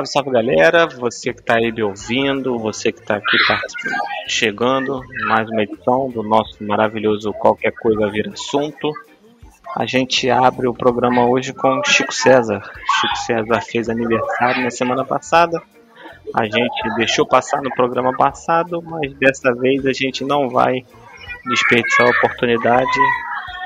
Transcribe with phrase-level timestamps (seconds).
[0.00, 3.36] Salve, salve galera, você que está aí me ouvindo, você que está aqui
[4.28, 8.92] chegando, mais uma edição do nosso maravilhoso Qualquer Coisa Vira Assunto.
[9.76, 12.62] A gente abre o programa hoje com Chico César.
[13.00, 15.60] Chico César fez aniversário na semana passada.
[16.34, 20.84] A gente deixou passar no programa passado, mas dessa vez a gente não vai
[21.46, 23.00] desperdiçar a oportunidade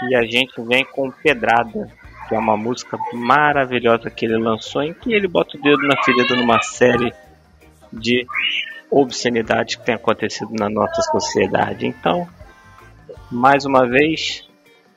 [0.08, 1.90] e a gente vem com Pedrada,
[2.28, 6.02] que é uma música maravilhosa que ele lançou, em que ele bota o dedo na
[6.02, 7.12] ferida numa série
[7.92, 8.26] de
[8.90, 11.86] obscenidades que tem acontecido na nossa sociedade.
[11.86, 12.26] Então,
[13.30, 14.48] mais uma vez,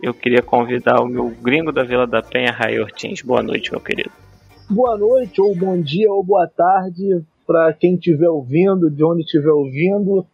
[0.01, 3.21] eu queria convidar o meu gringo da Vila da Penha, Ray Ortins.
[3.21, 4.11] Boa noite, meu querido.
[4.69, 9.51] Boa noite, ou bom dia, ou boa tarde, para quem estiver ouvindo, de onde estiver
[9.51, 10.25] ouvindo.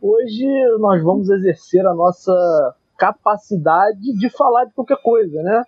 [0.00, 0.44] Hoje
[0.78, 5.62] nós vamos exercer a nossa capacidade de falar de qualquer coisa, né?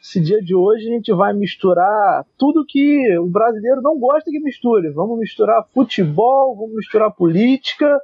[0.00, 4.38] Esse dia de hoje a gente vai misturar tudo que o brasileiro não gosta que
[4.40, 4.90] misture.
[4.90, 8.00] Vamos misturar futebol, vamos misturar política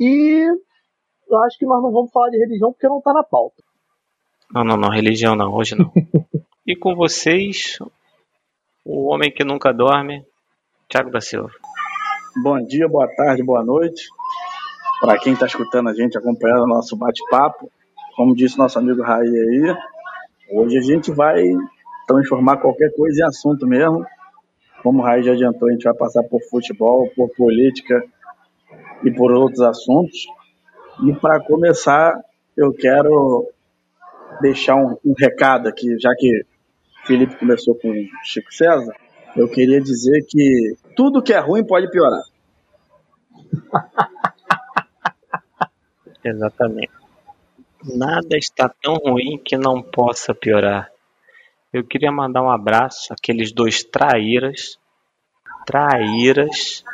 [0.00, 0.46] e
[1.28, 3.62] eu acho que nós não vamos falar de religião porque não está na pauta.
[4.52, 5.92] Não, não, não, religião não, hoje não.
[6.66, 7.78] e com vocês,
[8.84, 10.24] o homem que nunca dorme,
[10.88, 11.50] Thiago da Silva.
[12.42, 14.08] Bom dia, boa tarde, boa noite.
[15.00, 17.70] Para quem está escutando a gente, acompanhando o nosso bate-papo,
[18.16, 19.76] como disse nosso amigo Raí aí,
[20.54, 21.42] Hoje a gente vai
[22.06, 24.04] transformar qualquer coisa em assunto mesmo.
[24.82, 28.04] Como o Raí já adiantou, a gente vai passar por futebol, por política
[29.02, 30.26] e por outros assuntos.
[31.06, 32.22] E para começar,
[32.54, 33.48] eu quero
[34.42, 36.44] deixar um, um, recado aqui, já que
[37.06, 37.90] Felipe começou com
[38.22, 38.94] Chico César,
[39.34, 42.24] eu queria dizer que tudo que é ruim pode piorar.
[46.22, 47.01] Exatamente.
[47.84, 50.90] Nada está tão ruim que não possa piorar.
[51.72, 54.78] Eu queria mandar um abraço àqueles dois traíras,
[55.66, 56.84] traíras,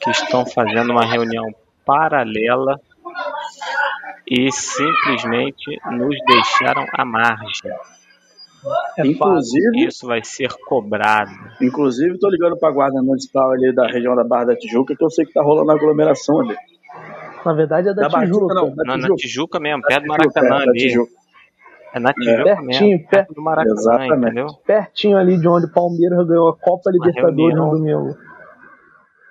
[0.00, 1.46] que estão fazendo uma reunião
[1.84, 2.80] paralela
[4.26, 7.72] e simplesmente nos deixaram à margem.
[8.98, 11.32] É inclusive, isso vai ser cobrado.
[11.60, 15.04] Inclusive, estou ligando para a guarda municipal ali da região da Barra da Tijuca, que
[15.04, 16.56] eu sei que está rolando aglomeração ali.
[17.44, 18.54] Na verdade é da, da Tijuca.
[18.54, 19.08] Não, da Tijuca.
[19.08, 20.94] na Tijuca mesmo, perto do Maracanã é, ali.
[21.92, 22.60] É na Tijuca é.
[22.60, 24.22] mesmo, perto, perto do Maracanã, exatamente.
[24.22, 24.46] entendeu?
[24.66, 28.16] Pertinho ali de onde o Palmeiras ganhou a Copa Libertadores no domingo.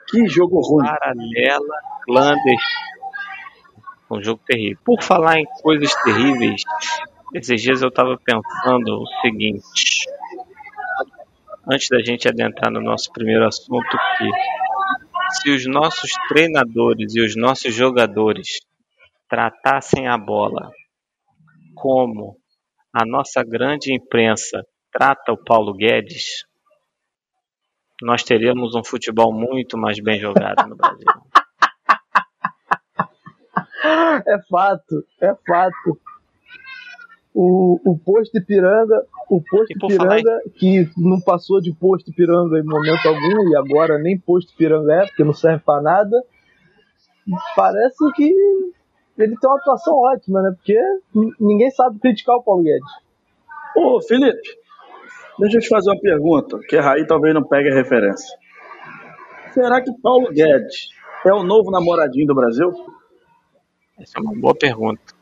[0.09, 0.85] Que jogo ruim.
[0.85, 1.75] Paralela,
[2.05, 2.79] clandestino.
[4.11, 4.79] Um jogo terrível.
[4.83, 6.63] Por falar em coisas terríveis,
[7.35, 10.09] esses dias eu estava pensando o seguinte.
[11.71, 14.29] Antes da gente adentrar no nosso primeiro assunto, que
[15.31, 18.59] se os nossos treinadores e os nossos jogadores
[19.29, 20.71] tratassem a bola
[21.75, 22.37] como
[22.93, 26.43] a nossa grande imprensa trata o Paulo Guedes,
[28.01, 31.05] nós teríamos um futebol muito mais bem jogado no Brasil.
[34.27, 35.99] É fato, é fato
[37.41, 43.07] o, o posto Ipiranga, o posto Ipiranga, que não passou de posto Ipiranga em momento
[43.07, 46.21] algum, e agora nem posto Ipiranga é, porque não serve para nada,
[47.55, 48.25] parece que
[49.17, 50.51] ele tem uma atuação ótima, né?
[50.53, 50.77] Porque
[51.39, 52.91] ninguém sabe criticar o Paulo Guedes.
[53.77, 54.57] Ô, Felipe,
[55.39, 58.37] deixa eu te fazer uma pergunta, que a Raí talvez não pegue a referência.
[59.53, 60.89] Será que Paulo Guedes
[61.25, 62.69] é o novo namoradinho do Brasil?
[63.97, 65.18] Essa é uma boa pergunta.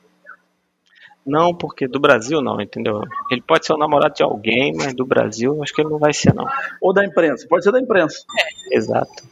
[1.27, 3.01] Não, porque do Brasil não, entendeu?
[3.29, 6.13] Ele pode ser o namorado de alguém, mas do Brasil acho que ele não vai
[6.13, 6.47] ser, não.
[6.81, 8.25] Ou da imprensa, pode ser da imprensa.
[8.39, 9.23] É, exato.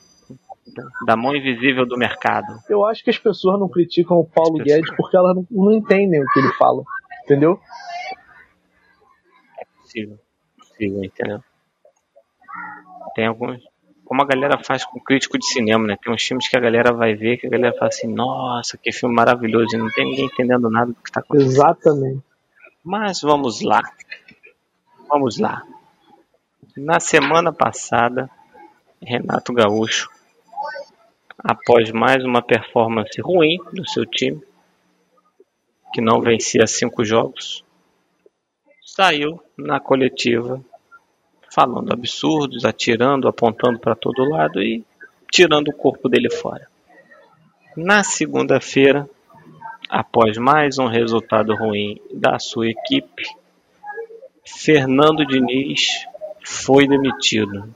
[1.05, 2.47] Da mão invisível do mercado.
[2.69, 6.21] Eu acho que as pessoas não criticam o Paulo Guedes porque elas não, não entendem
[6.21, 6.83] o que ele fala,
[7.23, 7.57] entendeu?
[9.57, 10.19] É possível,
[10.57, 11.39] possível, entendeu?
[13.15, 13.63] Tem alguns,
[14.05, 15.97] como a galera faz com crítico de cinema, né?
[16.01, 18.91] Tem uns filmes que a galera vai ver que a galera fala assim, nossa, que
[18.91, 21.51] filme maravilhoso, e não tem ninguém entendendo nada do que está acontecendo.
[21.51, 22.23] Exatamente.
[22.83, 23.81] Mas vamos lá.
[25.09, 25.63] Vamos lá.
[26.77, 28.29] Na semana passada,
[29.01, 30.09] Renato Gaúcho,
[31.39, 34.41] após mais uma performance ruim do seu time,
[35.93, 37.63] que não vencia cinco jogos,
[38.83, 40.63] saiu na coletiva
[41.55, 44.83] falando absurdos, atirando, apontando para todo lado e
[45.31, 46.67] tirando o corpo dele fora.
[47.77, 49.09] Na segunda-feira,
[49.89, 53.23] após mais um resultado ruim da sua equipe,
[54.45, 56.05] Fernando Diniz
[56.43, 57.73] foi demitido.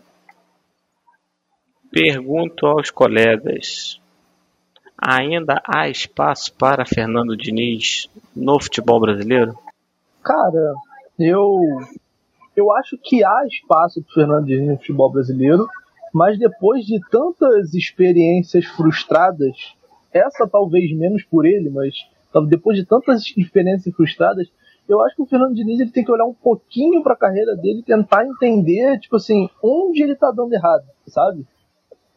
[1.90, 4.00] Pergunto aos colegas:
[4.98, 9.58] ainda há espaço para Fernando Diniz no futebol brasileiro?
[10.22, 10.76] Cara,
[11.18, 11.80] eu
[12.59, 15.67] eu acho que há espaço para Fernando Diniz no futebol brasileiro,
[16.13, 19.56] mas depois de tantas experiências frustradas,
[20.13, 21.94] essa talvez menos por ele, mas
[22.47, 24.47] depois de tantas experiências frustradas,
[24.88, 27.56] eu acho que o Fernando Diniz ele tem que olhar um pouquinho para a carreira
[27.56, 31.45] dele tentar entender, tipo assim, onde ele está dando errado, sabe?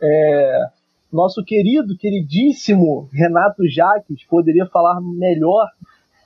[0.00, 0.66] É,
[1.12, 5.66] nosso querido, queridíssimo Renato Jaques poderia falar melhor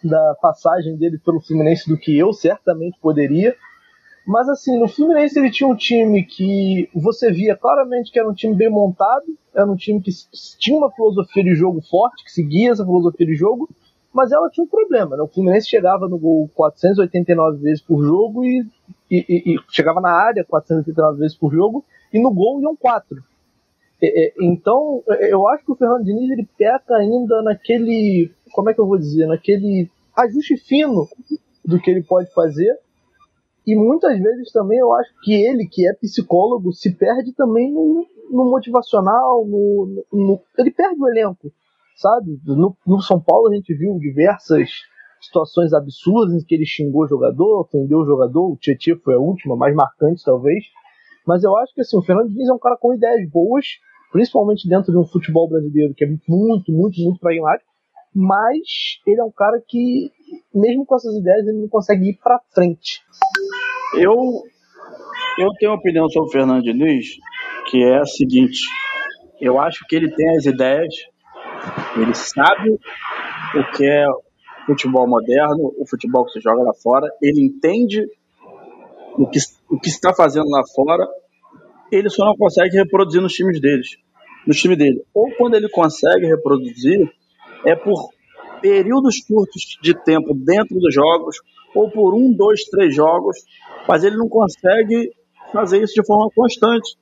[0.04, 3.56] da passagem dele pelo Fluminense do que eu certamente poderia.
[4.26, 8.34] Mas assim, no Fluminense ele tinha um time que você via claramente que era um
[8.34, 9.24] time bem montado,
[9.54, 10.10] era um time que
[10.58, 13.68] tinha uma filosofia de jogo forte, que seguia essa filosofia de jogo,
[14.12, 15.16] mas ela tinha um problema.
[15.16, 15.22] Né?
[15.22, 18.66] O Fluminense chegava no gol 489 vezes por jogo e,
[19.10, 23.22] e, e, e chegava na área 489 vezes por jogo e no gol iam quatro.
[24.40, 28.86] Então, eu acho que o Fernando Diniz ele peca ainda naquele, como é que eu
[28.86, 31.08] vou dizer, naquele ajuste fino
[31.64, 32.78] do que ele pode fazer.
[33.66, 38.06] E muitas vezes também eu acho que ele, que é psicólogo, se perde também no,
[38.30, 41.52] no motivacional, no, no, ele perde o elenco,
[41.96, 42.38] sabe?
[42.46, 44.70] No, no, São Paulo a gente viu diversas
[45.20, 49.18] situações absurdas em que ele xingou o jogador, ofendeu o jogador, o Tietchan foi a
[49.18, 50.64] última, mais marcante talvez.
[51.26, 53.66] Mas eu acho que assim, o Fernando Diniz é um cara com ideias boas,
[54.12, 57.68] principalmente dentro de um futebol brasileiro que é muito, muito, muito pragmático,
[58.14, 60.10] mas ele é um cara que,
[60.54, 63.02] mesmo com essas ideias, ele não consegue ir para frente.
[63.94, 64.14] Eu,
[65.38, 67.06] eu tenho uma opinião sobre o Fernando Diniz,
[67.70, 68.60] que é a seguinte:
[69.40, 70.94] eu acho que ele tem as ideias,
[71.96, 74.06] ele sabe o que é
[74.66, 78.04] futebol moderno, o futebol que se joga lá fora, ele entende
[79.16, 79.38] o que,
[79.70, 81.06] o que está fazendo lá fora,
[81.90, 83.96] ele só não consegue reproduzir nos times deles,
[84.46, 85.02] no time dele.
[85.14, 87.10] Ou quando ele consegue reproduzir,
[87.64, 88.10] é por
[88.60, 91.36] períodos curtos de tempo dentro dos jogos,
[91.76, 93.36] ou por um, dois, três jogos,
[93.86, 95.10] mas ele não consegue
[95.52, 96.96] fazer isso de forma constante.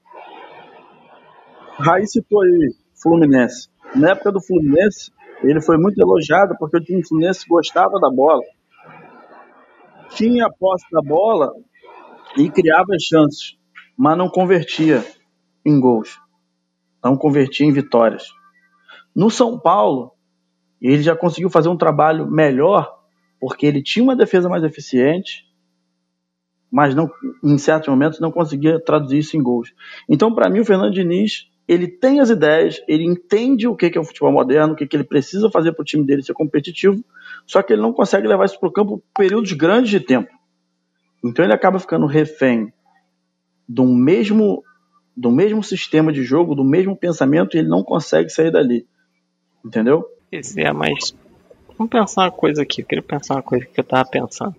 [1.78, 3.68] Raiz citou aí Fluminense.
[3.94, 5.12] Na época do Fluminense,
[5.42, 8.42] ele foi muito elogiado porque o time Fluminense gostava da bola.
[10.10, 11.52] Tinha a posse da bola
[12.36, 13.56] e criava chances,
[13.96, 15.04] mas não convertia
[15.64, 16.18] em gols.
[17.02, 18.28] Não convertia em vitórias.
[19.14, 20.12] No São Paulo,
[20.80, 23.03] ele já conseguiu fazer um trabalho melhor
[23.40, 25.44] porque ele tinha uma defesa mais eficiente,
[26.70, 27.08] mas não,
[27.42, 29.72] em certos momentos não conseguia traduzir isso em gols.
[30.08, 34.00] Então, para mim, o Fernando Diniz ele tem as ideias, ele entende o que é
[34.00, 37.02] o futebol moderno, o que ele precisa fazer para o time dele ser competitivo,
[37.46, 40.30] só que ele não consegue levar isso para o campo por períodos grandes de tempo.
[41.24, 42.70] Então ele acaba ficando refém
[43.66, 44.62] do mesmo,
[45.16, 48.86] do mesmo sistema de jogo, do mesmo pensamento, e ele não consegue sair dali.
[49.64, 50.04] Entendeu?
[50.30, 51.16] Pois é, mas
[51.76, 52.82] vamos pensar uma coisa aqui.
[52.82, 54.54] Eu queria pensar uma coisa que eu tava pensando.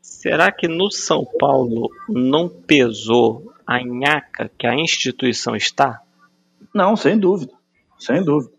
[0.00, 6.00] Será que no São Paulo não pesou a nhaca que a instituição está?
[6.74, 7.52] Não, sem dúvida.
[7.98, 8.52] Sem dúvida.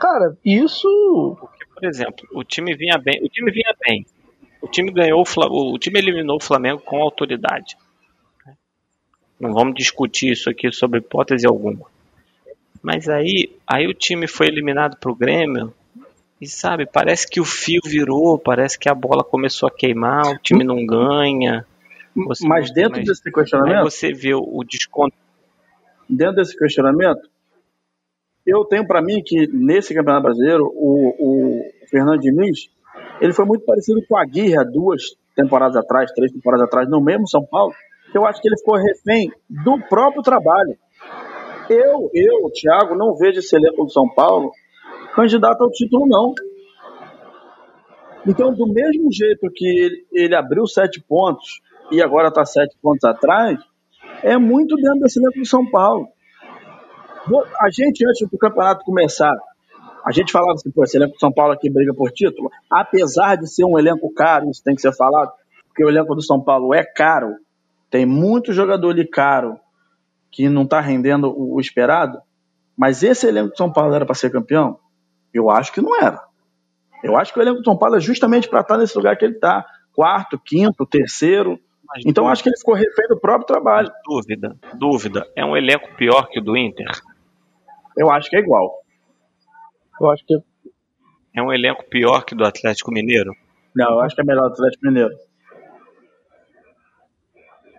[0.00, 1.36] Cara, isso.
[1.38, 3.20] Porque, por exemplo, o time vinha bem.
[3.22, 4.06] O time vinha bem.
[4.60, 7.76] O time ganhou o time eliminou o Flamengo com autoridade.
[9.38, 11.86] Não vamos discutir isso aqui sobre hipótese alguma.
[12.82, 15.72] Mas aí, aí o time foi eliminado pro Grêmio
[16.40, 20.38] e sabe, parece que o fio virou, parece que a bola começou a queimar, o
[20.38, 21.64] time não ganha.
[22.14, 23.06] Mas dentro mais...
[23.06, 25.16] desse questionamento, você vê o desconto.
[26.08, 27.28] Dentro desse questionamento,
[28.46, 32.68] eu tenho para mim que nesse Campeonato Brasileiro, o, o Fernando Diniz,
[33.20, 35.02] ele foi muito parecido com a há duas
[35.34, 37.72] temporadas atrás, três temporadas atrás, no mesmo São Paulo.
[38.14, 40.76] Eu acho que ele ficou refém do próprio trabalho.
[41.68, 44.52] Eu, eu, Thiago, não vejo esse elenco do São Paulo
[45.14, 46.34] candidato ao título, não.
[48.26, 53.04] Então, do mesmo jeito que ele, ele abriu sete pontos e agora está sete pontos
[53.04, 53.58] atrás,
[54.22, 56.08] é muito dentro desse elenco do São Paulo.
[57.60, 59.34] A gente, antes do campeonato começar,
[60.04, 63.36] a gente falava assim, pô, esse elenco do São Paulo aqui briga por título, apesar
[63.36, 65.32] de ser um elenco caro, isso tem que ser falado,
[65.66, 67.34] porque o elenco do São Paulo é caro,
[67.90, 69.58] tem muito jogador ali caro,
[70.30, 72.20] que não está rendendo o, esperado,
[72.76, 74.78] mas esse elenco de São Paulo era para ser campeão?
[75.34, 76.22] Eu acho que não era.
[77.02, 79.16] Eu acho que o elenco de São Paulo é justamente para estar tá nesse lugar
[79.16, 79.66] que ele está.
[79.92, 81.58] Quarto, quinto, terceiro.
[81.86, 82.32] Mas então dúvida.
[82.32, 83.90] acho que ele ficou refém do próprio trabalho.
[84.04, 85.26] Dúvida, dúvida.
[85.36, 86.88] É um elenco pior que o do Inter?
[87.96, 88.82] Eu acho que é igual.
[90.00, 90.34] Eu acho que.
[91.36, 93.34] É um elenco pior que o do Atlético Mineiro?
[93.74, 95.14] Não, eu acho que é melhor do Atlético Mineiro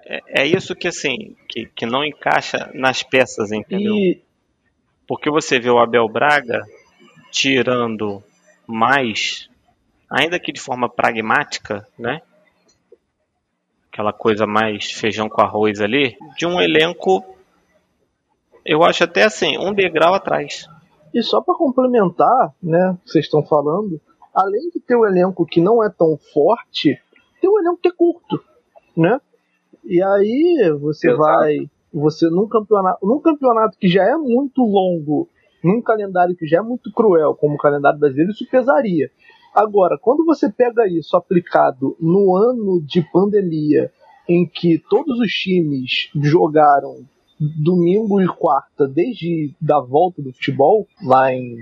[0.05, 3.95] é, é isso que assim que, que não encaixa nas peças, entendeu?
[3.95, 4.21] E...
[5.07, 6.63] Porque você vê o Abel Braga
[7.35, 8.23] tirando
[8.65, 9.49] mais,
[10.09, 12.21] ainda que de forma pragmática, né?
[13.91, 17.23] aquela coisa mais feijão com arroz ali, de um elenco,
[18.65, 20.67] eu acho até assim, um degrau atrás.
[21.13, 23.99] E só para complementar, né, que vocês estão falando,
[24.33, 26.99] além de ter um elenco que não é tão forte,
[27.41, 28.43] tem um elenco que é curto,
[28.97, 29.19] né?
[29.85, 31.21] E aí você Exato.
[31.21, 35.29] vai, você num campeonato, num campeonato que já é muito longo,
[35.65, 39.09] num calendário que já é muito cruel, como o calendário brasileiro, isso pesaria.
[39.53, 43.91] Agora, quando você pega isso aplicado no ano de pandemia,
[44.29, 47.03] em que todos os times jogaram
[47.39, 51.57] domingo e quarta desde da volta do futebol, lá em,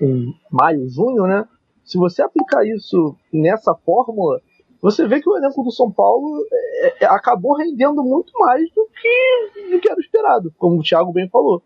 [0.00, 1.48] em maio, junho, né?
[1.84, 4.40] Se você aplicar isso nessa fórmula,
[4.82, 8.86] você vê que o elenco do São Paulo é, é, acabou rendendo muito mais do
[9.00, 11.62] que, do que era esperado, como o Thiago bem falou.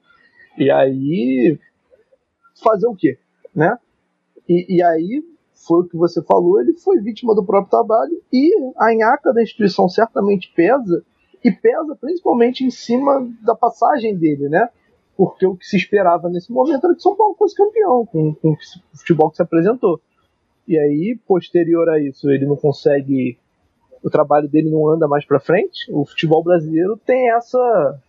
[0.56, 1.58] E aí,
[2.62, 3.18] fazer o quê?
[3.54, 3.76] Né?
[4.48, 5.24] E, e aí,
[5.66, 9.42] foi o que você falou, ele foi vítima do próprio trabalho e a nhaca da
[9.42, 11.04] instituição certamente pesa,
[11.42, 14.68] e pesa principalmente em cima da passagem dele, né?
[15.16, 18.52] Porque o que se esperava nesse momento era que São Paulo fosse campeão, com, com
[18.52, 20.00] o futebol que se apresentou.
[20.66, 23.38] E aí, posterior a isso, ele não consegue.
[24.02, 25.90] O trabalho dele não anda mais para frente.
[25.92, 28.00] O futebol brasileiro tem essa.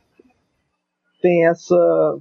[1.22, 2.18] Tem essa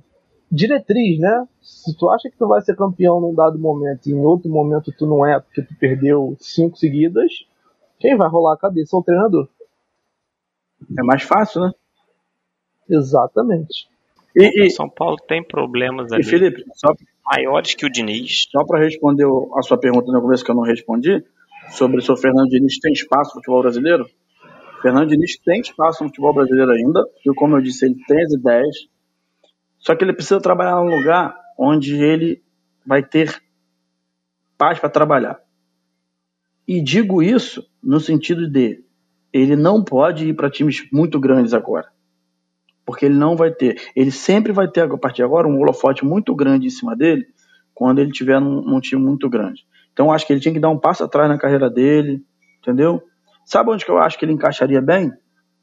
[0.54, 1.46] diretriz, né?
[1.60, 4.92] Se tu acha que tu vai ser campeão num dado momento e em outro momento
[4.96, 7.46] tu não é porque tu perdeu cinco seguidas,
[7.98, 9.48] quem vai rolar a cabeça é o treinador.
[10.98, 11.72] É mais fácil, né?
[12.88, 13.88] Exatamente.
[14.36, 16.22] E, e São Paulo tem problemas ali.
[16.22, 16.92] E Felipe, só,
[17.24, 18.46] maiores que o Diniz.
[18.50, 21.24] Só para responder a sua pergunta no começo que eu não respondi,
[21.70, 24.06] sobre se o Fernando Diniz tem espaço no futebol brasileiro.
[24.82, 28.32] Fernando Diniz tem espaço no futebol brasileiro ainda, e como eu disse, ele tem as
[28.32, 28.76] ideias,
[29.84, 32.42] só que ele precisa trabalhar num lugar onde ele
[32.86, 33.42] vai ter
[34.56, 35.38] paz para trabalhar.
[36.66, 38.82] E digo isso no sentido de
[39.32, 41.88] ele não pode ir para times muito grandes agora.
[42.86, 43.80] Porque ele não vai ter.
[43.94, 47.26] Ele sempre vai ter, a partir de agora, um holofote muito grande em cima dele
[47.74, 49.66] quando ele tiver num, num time muito grande.
[49.92, 52.24] Então acho que ele tinha que dar um passo atrás na carreira dele,
[52.58, 53.02] entendeu?
[53.44, 55.12] Sabe onde que eu acho que ele encaixaria bem?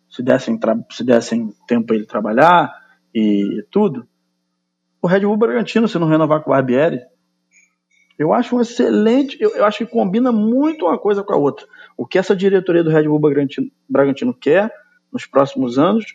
[0.10, 0.60] Se dessem,
[0.92, 2.72] se dessem tempo para ele trabalhar
[3.16, 4.06] e tudo.
[5.02, 7.02] O Red Bull Bragantino, se não renovar com o Barbieri.
[8.20, 9.36] Eu acho um excelente.
[9.40, 11.66] Eu, eu, acho que combina muito uma coisa com a outra.
[11.98, 14.72] O que essa diretoria do Red Bull Bragantino, Bragantino quer
[15.12, 16.06] nos próximos anos,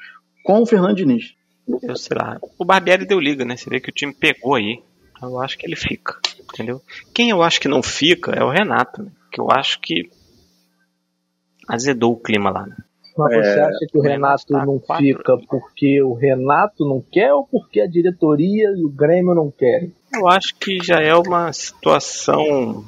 [0.44, 1.34] com o Fernando Diniz.
[1.82, 2.38] Eu sei lá.
[2.58, 3.56] O Barbieri deu liga, né?
[3.56, 4.80] Você vê que o time pegou aí.
[5.20, 6.80] Eu acho que ele fica, entendeu?
[7.12, 9.10] Quem eu acho que não fica é o Renato, né?
[9.32, 10.08] Que eu acho que
[11.66, 12.76] azedou o clima lá, né?
[13.16, 15.04] Mas é, você acha que o Renato tá não quatro.
[15.04, 19.92] fica porque o Renato não quer ou porque a diretoria e o Grêmio não querem?
[20.12, 22.85] Eu acho que já é uma situação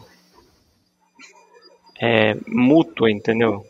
[2.00, 3.64] é, mútua, entendeu?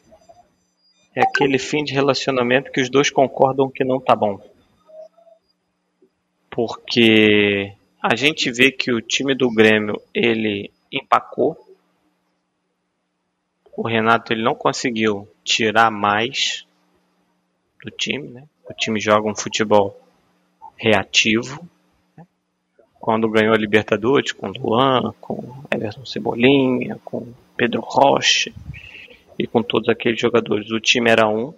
[1.19, 4.41] é aquele fim de relacionamento que os dois concordam que não tá bom.
[6.49, 11.57] Porque a gente vê que o time do Grêmio ele empacou.
[13.79, 16.67] O Renato ele não conseguiu tirar mais
[17.85, 18.43] do time, né?
[18.69, 19.97] O time joga um futebol
[20.77, 21.65] reativo.
[22.17, 22.27] Né?
[22.99, 28.53] Quando ganhou a Libertadores com Luan, com Everton Cebolinha, com Pedro Rocha,
[29.39, 30.73] e com todos aqueles jogadores.
[30.73, 31.55] O time era um.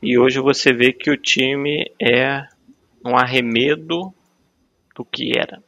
[0.00, 2.46] E hoje você vê que o time é
[3.04, 4.14] um arremedo
[4.94, 5.60] do que era.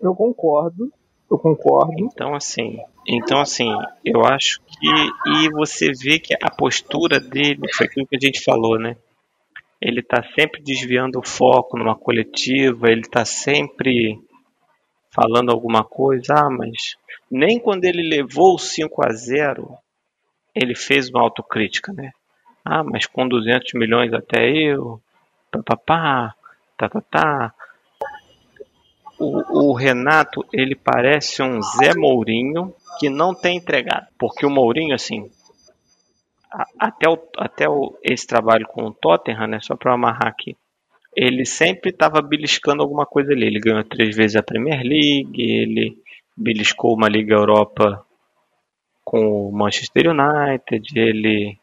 [0.00, 0.92] Eu concordo.
[1.28, 2.04] Eu concordo.
[2.04, 2.78] Então assim,
[3.08, 3.72] então assim,
[4.04, 8.44] eu acho que e você vê que a postura dele foi aquilo que a gente
[8.44, 8.96] falou, né?
[9.80, 14.18] Ele tá sempre desviando o foco numa coletiva, ele tá sempre
[15.10, 16.96] falando alguma coisa, ah, mas
[17.30, 19.76] nem quando ele levou o 5 a 0
[20.54, 22.12] ele fez uma autocrítica, né?
[22.64, 25.00] Ah, mas com 200 milhões até eu,
[25.50, 26.34] papapá,
[26.76, 27.54] tá, tá, tá.
[29.18, 34.06] O, o Renato, ele parece um Zé Mourinho que não tem entregado.
[34.18, 35.30] Porque o Mourinho, assim,
[36.78, 40.56] até, o, até o, esse trabalho com o Tottenham, né, só para amarrar aqui,
[41.14, 43.46] ele sempre estava beliscando alguma coisa ali.
[43.46, 45.98] Ele ganhou três vezes a Premier League, ele
[46.36, 48.04] beliscou uma Liga Europa
[49.04, 51.58] com o Manchester United, ele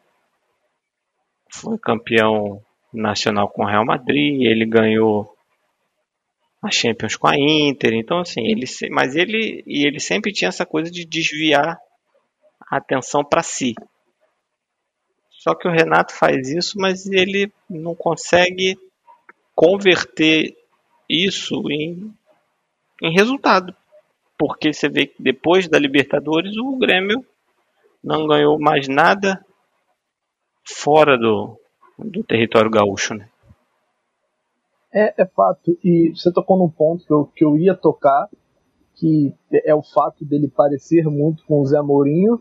[1.48, 2.60] foi campeão
[2.92, 5.35] nacional com o Real Madrid, ele ganhou
[6.66, 10.66] a Champions com a Inter, então assim, ele mas ele e ele sempre tinha essa
[10.66, 11.78] coisa de desviar
[12.70, 13.74] a atenção para si.
[15.30, 18.76] Só que o Renato faz isso, mas ele não consegue
[19.54, 20.56] converter
[21.08, 22.12] isso em,
[23.00, 23.74] em resultado.
[24.36, 27.24] Porque você vê que depois da Libertadores o Grêmio
[28.02, 29.44] não ganhou mais nada
[30.64, 31.58] fora do,
[31.96, 33.28] do território gaúcho, né?
[34.96, 35.78] É, é fato.
[35.84, 38.30] E você tocou num ponto que eu, que eu ia tocar,
[38.94, 42.40] que é o fato dele parecer muito com o Zé Mourinho.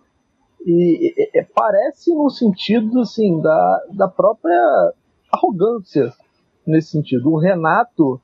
[0.66, 4.94] E é, é, parece no sentido assim, da, da própria
[5.34, 6.14] arrogância
[6.66, 7.30] nesse sentido.
[7.30, 8.22] O Renato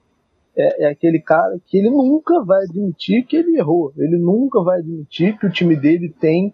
[0.56, 3.92] é, é, aquele cara que ele nunca vai admitir que ele errou.
[3.98, 6.54] Ele nunca vai admitir que o time dele tem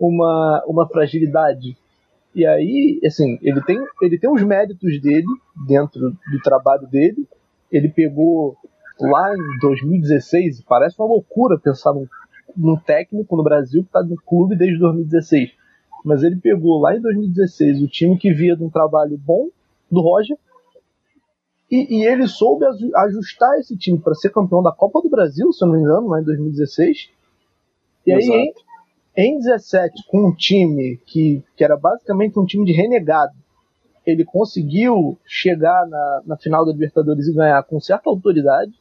[0.00, 1.76] uma, uma fragilidade.
[2.34, 5.26] E aí, assim, ele tem, ele tem os méritos dele
[5.66, 7.26] dentro do trabalho dele.
[7.70, 8.56] Ele pegou
[9.00, 12.06] lá em 2016, parece uma loucura pensar num,
[12.56, 15.52] num técnico no Brasil que está no clube desde 2016.
[16.04, 19.48] Mas ele pegou lá em 2016 o time que via de um trabalho bom
[19.90, 20.36] do Roger
[21.70, 22.64] e, e, ele soube
[22.96, 26.08] ajustar esse time para ser campeão da Copa do Brasil, se eu não me engano,
[26.08, 27.10] lá em 2016.
[28.06, 28.32] E Exato.
[28.32, 28.54] aí,
[29.18, 33.34] em, em 17, com um time que, que era basicamente um time de renegado,
[34.06, 38.72] ele conseguiu chegar na, na final da Libertadores e ganhar com certa autoridade,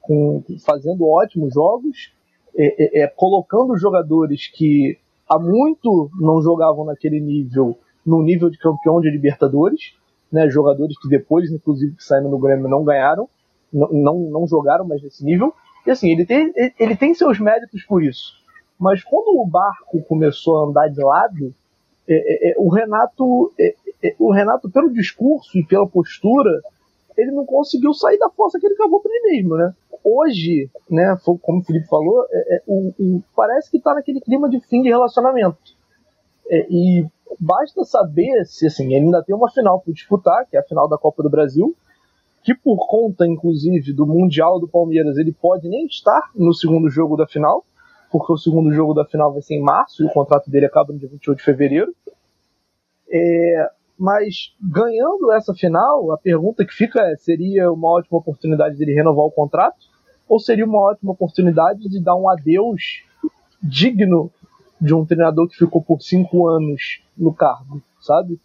[0.00, 2.12] com, fazendo ótimos jogos,
[2.56, 4.98] é, é, é, colocando jogadores que
[5.28, 9.94] há muito não jogavam naquele nível, no nível de campeão de Libertadores
[10.32, 13.28] né, jogadores que depois, inclusive, que saíram no Grêmio não ganharam,
[13.70, 15.52] não, não, não jogaram mais nesse nível.
[15.86, 18.32] E assim, ele tem, ele tem seus méritos por isso.
[18.78, 21.54] Mas quando o barco começou a andar de lado,
[22.08, 26.60] é, é, é o Renato, é, é, o Renato, pelo discurso e pela postura,
[27.16, 29.72] ele não conseguiu sair da força que ele cavou para ele mesmo, né?
[30.04, 32.26] Hoje, né, como o Felipe falou,
[32.66, 35.76] o, o, parece que está naquele clima de fim de relacionamento.
[36.50, 37.06] e
[37.38, 40.88] basta saber se assim, ele ainda tem uma final para disputar, que é a final
[40.88, 41.76] da Copa do Brasil,
[42.42, 47.16] que por conta, inclusive, do Mundial do Palmeiras, ele pode nem estar no segundo jogo
[47.16, 47.64] da final,
[48.12, 50.92] porque o segundo jogo da final vai ser em março e o contrato dele acaba
[50.92, 51.94] no dia 28 de fevereiro.
[53.10, 58.92] É, mas ganhando essa final, a pergunta que fica é: seria uma ótima oportunidade dele
[58.92, 59.90] renovar o contrato?
[60.28, 63.02] Ou seria uma ótima oportunidade de dar um adeus
[63.62, 64.30] digno
[64.80, 68.38] de um treinador que ficou por cinco anos no cargo, sabe?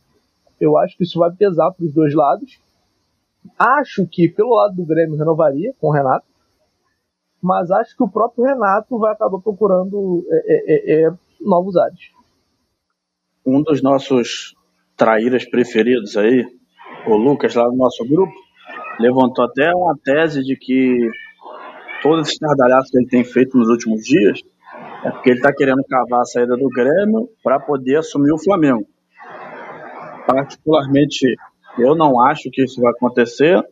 [0.59, 2.59] Eu acho que isso vai pesar para os dois lados.
[3.57, 6.25] Acho que pelo lado do Grêmio renovaria com o Renato,
[7.41, 12.11] mas acho que o próprio Renato vai acabar procurando é, é, é, é novos ares.
[13.45, 14.55] Um dos nossos
[14.95, 16.45] traíras preferidos aí,
[17.07, 18.33] o Lucas lá no nosso grupo,
[18.99, 21.09] levantou até uma tese de que
[22.01, 24.41] todos esses estardalhaços que ele tem feito nos últimos dias
[25.05, 28.85] é porque ele está querendo cavar a saída do Grêmio para poder assumir o Flamengo.
[30.25, 31.35] Particularmente,
[31.77, 33.63] eu não acho que isso vai acontecer,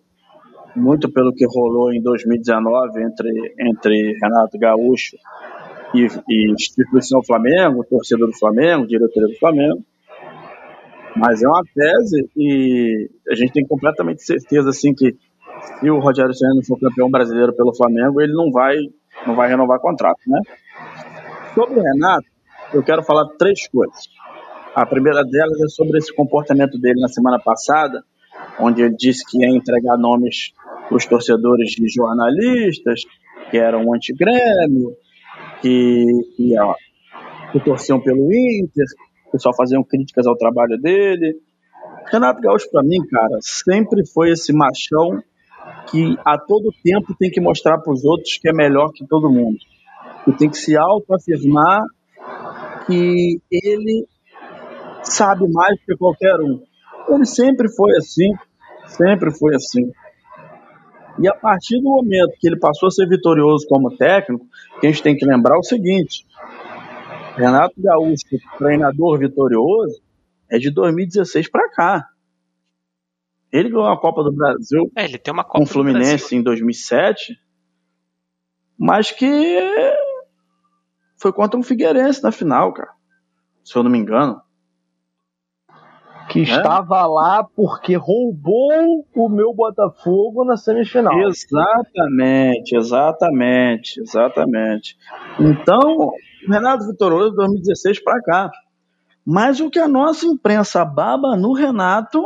[0.75, 5.17] muito pelo que rolou em 2019 entre, entre Renato Gaúcho
[5.93, 9.83] e, e instituição Flamengo, torcedor do Flamengo, diretoria do Flamengo.
[11.15, 15.15] Mas é uma tese e a gente tem completamente certeza assim que
[15.79, 18.75] se o Rogério Senna for campeão brasileiro pelo Flamengo, ele não vai
[19.25, 20.39] não vai renovar contrato, né?
[21.53, 22.25] Sobre o Renato,
[22.73, 24.09] eu quero falar três coisas.
[24.75, 28.03] A primeira delas é sobre esse comportamento dele na semana passada,
[28.59, 30.51] onde ele disse que ia entregar nomes
[30.91, 33.01] os torcedores de jornalistas,
[33.49, 34.95] que eram anti-grêmio,
[35.61, 36.53] que, que,
[37.51, 38.85] que torciam pelo Inter,
[39.31, 41.39] que só faziam críticas ao trabalho dele.
[42.11, 45.21] Renato Gaúcho, para mim, cara, sempre foi esse machão
[45.89, 49.31] que a todo tempo tem que mostrar para os outros que é melhor que todo
[49.31, 49.57] mundo
[50.25, 51.83] que tem que se autoafirmar
[52.87, 54.07] que ele
[55.03, 56.61] sabe mais que qualquer um.
[57.07, 58.31] Ele sempre foi assim,
[58.87, 59.91] sempre foi assim.
[61.19, 64.45] E a partir do momento que ele passou a ser vitorioso como técnico,
[64.79, 66.25] que a gente tem que lembrar o seguinte:
[67.35, 68.25] Renato Gaúcho,
[68.57, 70.01] treinador vitorioso,
[70.49, 72.09] é de 2016 para cá.
[73.51, 76.41] Ele ganhou a Copa do Brasil é, ele tem uma Copa com o Fluminense em
[76.41, 77.39] 2007,
[78.77, 79.57] mas que
[81.17, 82.91] foi contra um Figueirense na final, cara.
[83.63, 84.41] Se eu não me engano.
[86.35, 86.57] Que é?
[86.57, 91.17] estava lá porque roubou o meu Botafogo na semifinal.
[91.21, 94.97] Exatamente, exatamente, exatamente.
[95.39, 96.11] Então,
[96.45, 98.51] Renato Vitorioso 2016 para cá.
[99.25, 102.21] Mas o que a nossa imprensa baba no Renato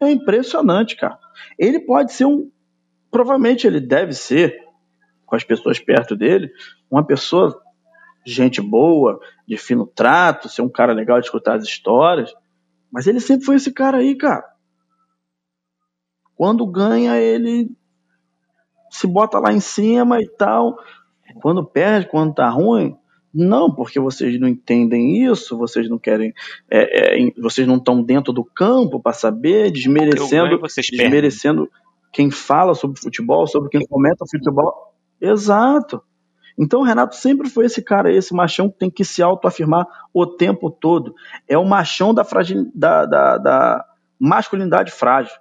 [0.00, 1.16] é impressionante, cara.
[1.56, 2.50] Ele pode ser um.
[3.08, 4.58] Provavelmente ele deve ser,
[5.24, 6.50] com as pessoas perto dele,
[6.90, 7.62] uma pessoa
[8.26, 12.34] gente boa, de fino trato, ser um cara legal de escutar as histórias.
[12.90, 14.44] Mas ele sempre foi esse cara aí, cara.
[16.34, 17.70] Quando ganha, ele
[18.90, 20.78] se bota lá em cima e tal.
[21.42, 22.96] Quando perde, quando tá ruim,
[23.32, 26.32] Não, porque vocês não entendem isso, vocês não querem,
[26.70, 30.58] é, é, vocês não estão dentro do campo para saber, desmerecendo,
[30.90, 31.70] desmerecendo
[32.12, 34.94] quem fala sobre futebol, sobre quem comenta futebol.
[35.20, 36.02] Exato.
[36.58, 40.26] Então o Renato sempre foi esse cara, esse machão que tem que se autoafirmar o
[40.26, 41.14] tempo todo.
[41.46, 43.84] É o machão da, fragil, da, da, da
[44.18, 45.32] masculinidade frágil.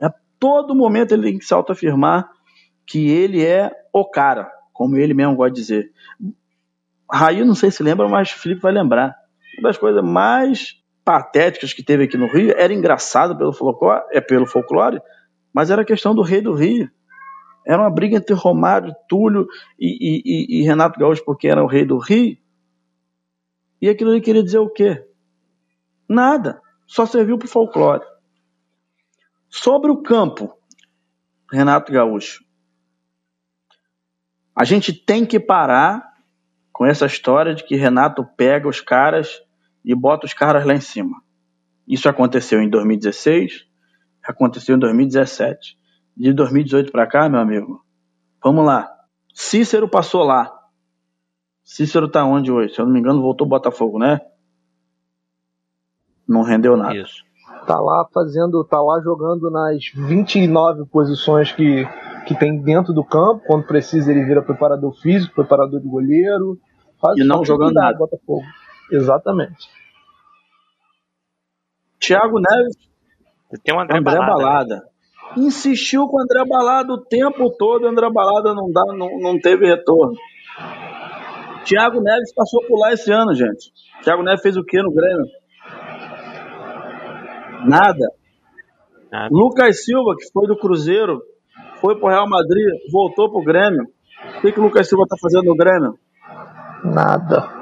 [0.00, 2.30] É, todo momento ele tem que se autoafirmar
[2.86, 5.92] que ele é o cara, como ele mesmo gosta de dizer.
[7.10, 9.16] Raí, não sei se lembra, mas Felipe vai lembrar.
[9.58, 14.20] Uma das coisas mais patéticas que teve aqui no Rio era engraçado pelo folclore, é
[14.20, 15.00] pelo folclore,
[15.52, 16.88] mas era a questão do rei do Rio.
[17.66, 19.46] Era uma briga entre Romário, Túlio
[19.78, 22.36] e, e, e Renato Gaúcho, porque era o rei do Rio.
[23.80, 25.04] E aquilo ele queria dizer o quê?
[26.08, 26.60] Nada.
[26.86, 28.04] Só serviu para o folclore.
[29.48, 30.52] Sobre o campo,
[31.50, 32.44] Renato Gaúcho.
[34.54, 36.10] A gente tem que parar
[36.72, 39.40] com essa história de que Renato pega os caras
[39.84, 41.22] e bota os caras lá em cima.
[41.86, 43.66] Isso aconteceu em 2016,
[44.22, 45.76] aconteceu em 2017.
[46.16, 47.82] De 2018 para cá, meu amigo,
[48.42, 48.90] vamos lá.
[49.34, 50.52] Cícero passou lá.
[51.64, 52.74] Cícero tá onde hoje?
[52.74, 54.20] Se eu não me engano, voltou Botafogo, né?
[56.26, 56.96] Não rendeu nada.
[56.96, 57.24] Isso.
[57.66, 61.86] Tá lá fazendo, tá lá jogando nas 29 posições que,
[62.26, 63.44] que tem dentro do campo.
[63.46, 66.58] Quando precisa, ele vira preparador físico, preparador de goleiro.
[67.00, 67.96] Faz e não jogando nada.
[67.96, 68.44] Botafogo.
[68.90, 69.68] Exatamente.
[72.00, 72.76] Thiago Neves.
[73.62, 74.36] Tem um André, André Balada.
[74.36, 74.89] Balada
[75.36, 79.38] insistiu com o André Balada o tempo todo, o André Balada não, dá, não, não
[79.38, 80.14] teve retorno.
[81.64, 83.72] Thiago Neves passou por lá esse ano, gente.
[84.02, 85.26] Thiago Neves fez o que no Grêmio?
[87.66, 88.06] Nada.
[89.10, 89.28] Nada.
[89.30, 91.20] Lucas Silva, que foi do Cruzeiro,
[91.80, 93.84] foi pro Real Madrid, voltou pro Grêmio.
[94.38, 95.98] O que, que o Lucas Silva tá fazendo no Grêmio?
[96.84, 97.60] Nada.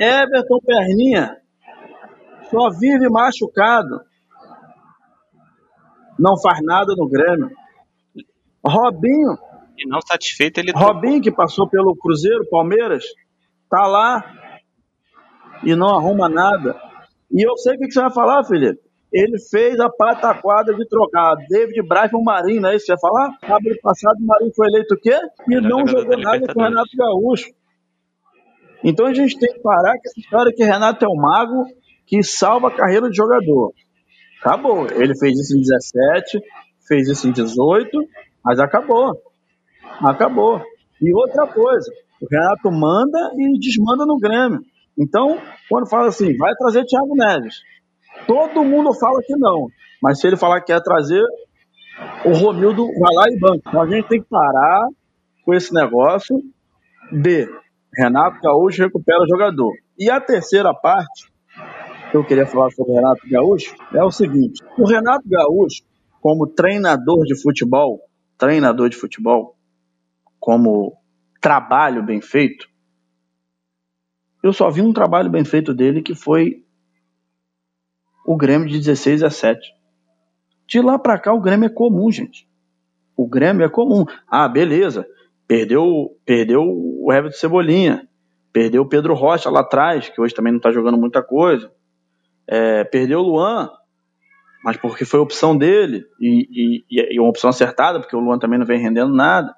[0.00, 1.36] Everton Perninha
[2.50, 4.00] só vive machucado
[6.18, 7.50] não faz nada no Grêmio.
[8.64, 9.36] Robinho.
[9.76, 10.72] E não satisfeito, ele.
[10.72, 13.04] Robinho, que passou pelo Cruzeiro, Palmeiras,
[13.68, 14.24] tá lá
[15.64, 16.76] e não arruma nada.
[17.30, 18.80] E eu sei o que você vai falar, Felipe.
[19.12, 23.00] Ele fez a pataquada de trocar David Braz o Marinho, não é isso que você
[23.00, 23.38] vai falar?
[23.40, 25.16] Sábado passado o Marinho foi eleito o quê?
[25.48, 27.50] E não jogou nada com o Renato Gaúcho.
[28.82, 31.64] Então a gente tem que parar com essa história que Renato é o mago
[32.06, 33.72] que salva a carreira de jogador.
[34.44, 34.86] Acabou.
[34.90, 36.38] Ele fez isso em 17,
[36.86, 37.88] fez isso em 18,
[38.44, 39.18] mas acabou.
[40.00, 40.60] Acabou.
[41.00, 44.60] E outra coisa, o Renato manda e desmanda no Grêmio.
[44.98, 47.62] Então, quando fala assim, vai trazer Thiago Neves.
[48.26, 49.68] Todo mundo fala que não.
[50.02, 51.24] Mas se ele falar que quer trazer,
[52.26, 53.62] o Romildo vai lá e banca.
[53.66, 54.88] Então a gente tem que parar
[55.42, 56.36] com esse negócio
[57.10, 57.48] de
[57.96, 59.72] Renato Gaúcho recupera o jogador.
[59.98, 61.32] E a terceira parte
[62.14, 65.82] que eu queria falar sobre o Renato Gaúcho é o seguinte: o Renato Gaúcho,
[66.20, 68.00] como treinador de futebol,
[68.38, 69.56] treinador de futebol,
[70.38, 70.96] como
[71.40, 72.68] trabalho bem feito,
[74.44, 76.62] eu só vi um trabalho bem feito dele que foi
[78.24, 79.74] o Grêmio de 16 a 7.
[80.68, 82.48] De lá para cá, o Grêmio é comum, gente.
[83.16, 84.04] O Grêmio é comum.
[84.28, 85.06] Ah, beleza.
[85.46, 88.08] Perdeu, perdeu o Everton Cebolinha.
[88.52, 91.70] Perdeu o Pedro Rocha lá atrás, que hoje também não está jogando muita coisa
[92.48, 93.70] é, perdeu o Luan,
[94.64, 98.58] mas porque foi opção dele, e, e, e, uma opção acertada, porque o Luan também
[98.58, 99.54] não vem rendendo nada.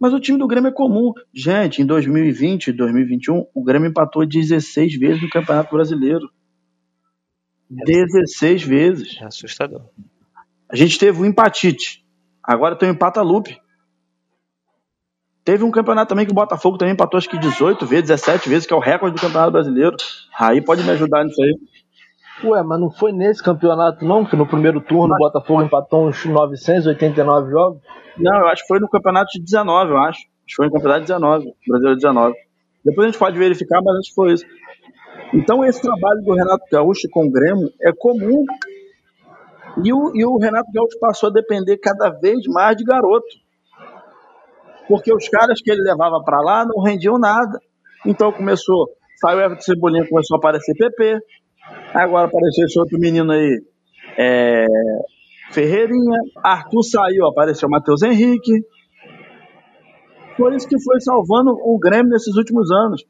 [0.00, 1.12] Mas o time do Grêmio é comum.
[1.32, 6.28] Gente, em 2020 e 2021, o Grêmio empatou 16 vezes no Campeonato Brasileiro.
[7.70, 9.16] 16 vezes.
[9.20, 9.82] É assustador.
[10.68, 12.04] A gente teve o um empatite.
[12.42, 13.58] Agora tem o um empata-lupe.
[15.44, 18.66] Teve um campeonato também que o Botafogo também empatou acho que 18 vezes, 17 vezes,
[18.66, 19.94] que é o recorde do Campeonato Brasileiro.
[20.38, 21.54] Aí pode me ajudar nisso aí.
[22.44, 25.18] Ué, mas não foi nesse campeonato não, que no primeiro turno mas...
[25.18, 27.82] o Botafogo empatou uns 989 jogos?
[28.16, 30.08] Não, eu acho que foi no campeonato de 19, eu acho.
[30.08, 32.34] Acho que foi no campeonato de 19, Brasileiro 19.
[32.82, 34.46] Depois a gente pode verificar, mas acho que foi isso.
[35.34, 38.46] Então esse trabalho do Renato Gaúcho com o Grêmio é comum.
[39.84, 43.43] E o, e o Renato Gaúcho passou a depender cada vez mais de garoto
[44.88, 47.58] porque os caras que ele levava para lá não rendiam nada.
[48.06, 48.88] Então começou,
[49.20, 51.18] saiu Everton Cebolinha, começou a aparecer PP,
[51.94, 53.62] agora apareceu esse outro menino aí,
[54.18, 54.66] é,
[55.52, 58.52] Ferreirinha, Arthur saiu, apareceu Matheus Henrique.
[60.36, 63.04] Foi isso que foi salvando o Grêmio nesses últimos anos.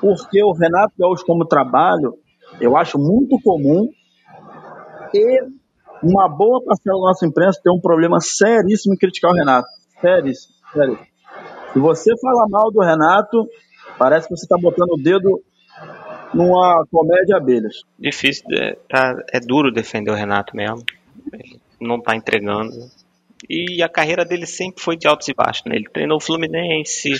[0.00, 2.14] Porque o Renato Gaúcho, como trabalho,
[2.60, 3.88] eu acho muito comum
[5.12, 5.42] e
[6.02, 9.68] uma boa parcela da nossa imprensa tem um problema seríssimo em criticar o Renato.
[10.00, 10.54] Seríssimo.
[11.72, 13.48] Se você fala mal do Renato,
[14.00, 15.42] Parece que você está botando o dedo
[16.32, 17.82] numa comédia de abelhas.
[17.98, 20.82] Difícil, é, tá, é duro defender o Renato mesmo.
[21.30, 22.70] Ele não está entregando.
[23.46, 25.64] E a carreira dele sempre foi de altos e baixos.
[25.66, 25.76] Né?
[25.76, 27.12] Ele treinou o Fluminense,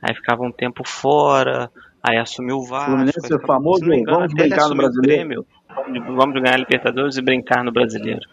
[0.00, 1.70] aí ficava um tempo fora,
[2.02, 2.92] aí assumiu o Vasco.
[2.92, 5.28] Fluminense é famoso, engano, vamos brincar no brasileiro.
[5.28, 5.46] Prêmio,
[6.16, 8.26] vamos ganhar a Libertadores e brincar no brasileiro.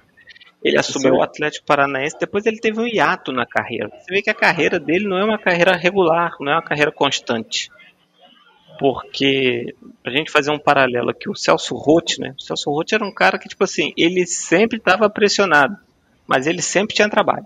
[0.63, 3.89] Ele assumiu o Atlético Paranaense, depois ele teve um hiato na carreira.
[3.89, 6.91] Você vê que a carreira dele não é uma carreira regular, não é uma carreira
[6.91, 7.69] constante.
[8.78, 12.36] Porque, pra gente fazer um paralelo aqui, o Celso Rotti, né?
[12.38, 15.78] O Celso Rotti era um cara que, tipo assim, ele sempre estava pressionado,
[16.28, 17.45] mas ele sempre tinha trabalho.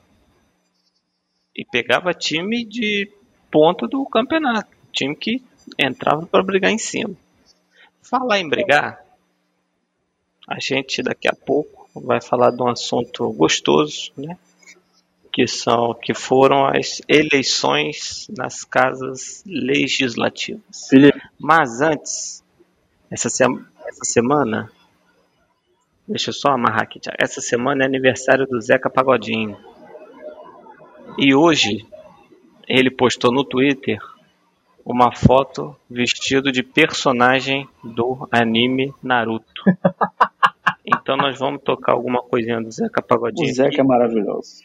[1.55, 3.09] E pegava time de
[3.49, 5.41] ponta do campeonato, time que
[5.79, 7.15] entrava para brigar em cima.
[8.01, 9.01] Falar em brigar,
[10.47, 14.37] a gente daqui a pouco vai falar de um assunto gostoso, né?
[15.31, 20.87] Que são que foram as eleições nas casas legislativas.
[20.89, 21.21] Felipe.
[21.39, 22.43] Mas antes,
[23.11, 24.71] essa, essa semana,
[26.07, 29.57] deixa eu só amarrar aqui, essa semana é aniversário do Zeca Pagodinho.
[31.17, 31.85] E hoje
[32.67, 33.99] ele postou no Twitter
[34.85, 39.63] uma foto vestido de personagem do anime Naruto.
[41.05, 43.47] Então nós vamos tocar alguma coisinha do Zeca Pagodinho.
[43.47, 44.63] O Zeca é maravilhoso.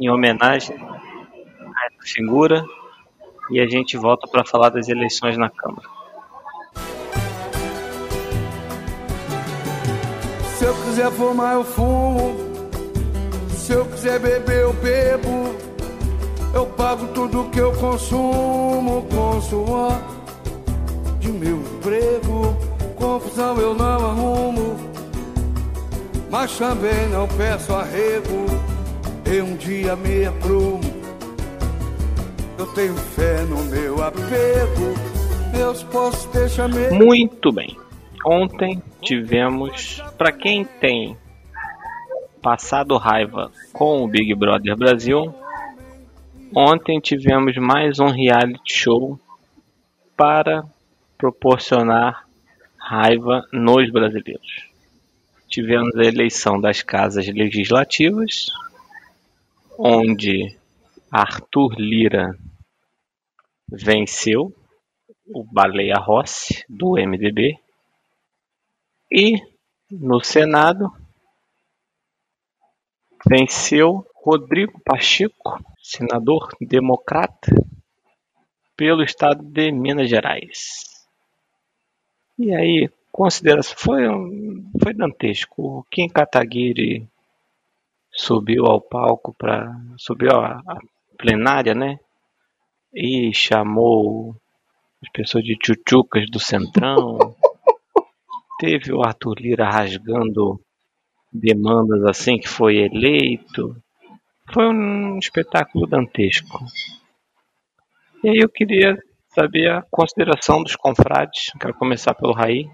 [0.00, 2.64] Em homenagem a essa figura.
[3.50, 5.88] E a gente volta para falar das eleições na Câmara.
[10.44, 12.36] Se eu quiser fumar, eu fumo.
[13.48, 15.56] Se eu quiser beber, eu bebo.
[16.54, 20.00] Eu pago tudo que eu consumo com suor
[21.18, 22.56] de meu emprego.
[22.94, 24.89] Confusão eu não arrumo
[26.30, 28.46] mas também não peço arrego.
[29.30, 30.80] E um dia me aprumo.
[32.58, 34.94] Eu tenho fé no meu apego.
[35.52, 36.90] Meus posso deixar me.
[36.90, 37.76] Muito bem.
[38.24, 41.16] Ontem tivemos, para quem tem
[42.42, 45.34] passado raiva com o Big Brother Brasil,
[46.54, 49.18] ontem tivemos mais um reality show
[50.16, 50.64] para
[51.18, 52.26] proporcionar
[52.78, 54.69] raiva nos brasileiros
[55.50, 58.46] tivemos a eleição das casas legislativas,
[59.76, 60.56] onde
[61.10, 62.38] Arthur Lira
[63.68, 64.54] venceu
[65.26, 67.58] o Baleia Rossi, do MDB,
[69.10, 69.42] e
[69.90, 70.88] no Senado
[73.28, 77.50] venceu Rodrigo Pacheco, senador democrata,
[78.76, 80.84] pelo estado de Minas Gerais.
[82.38, 84.02] E aí, consideração foi,
[84.82, 85.78] foi dantesco.
[85.78, 87.08] O Kim Kataguiri
[88.12, 90.78] subiu ao palco para subiu a, a,
[91.18, 91.98] plenária, né?
[92.94, 94.34] E chamou
[95.02, 97.18] as pessoas de tchutchucas do Centrão.
[98.58, 100.60] Teve o Arthur Lira rasgando
[101.32, 103.76] demandas assim que foi eleito.
[104.52, 106.64] Foi um espetáculo dantesco.
[108.22, 111.52] E aí eu queria saber a consideração dos confrades.
[111.58, 112.68] Quero começar pelo Raí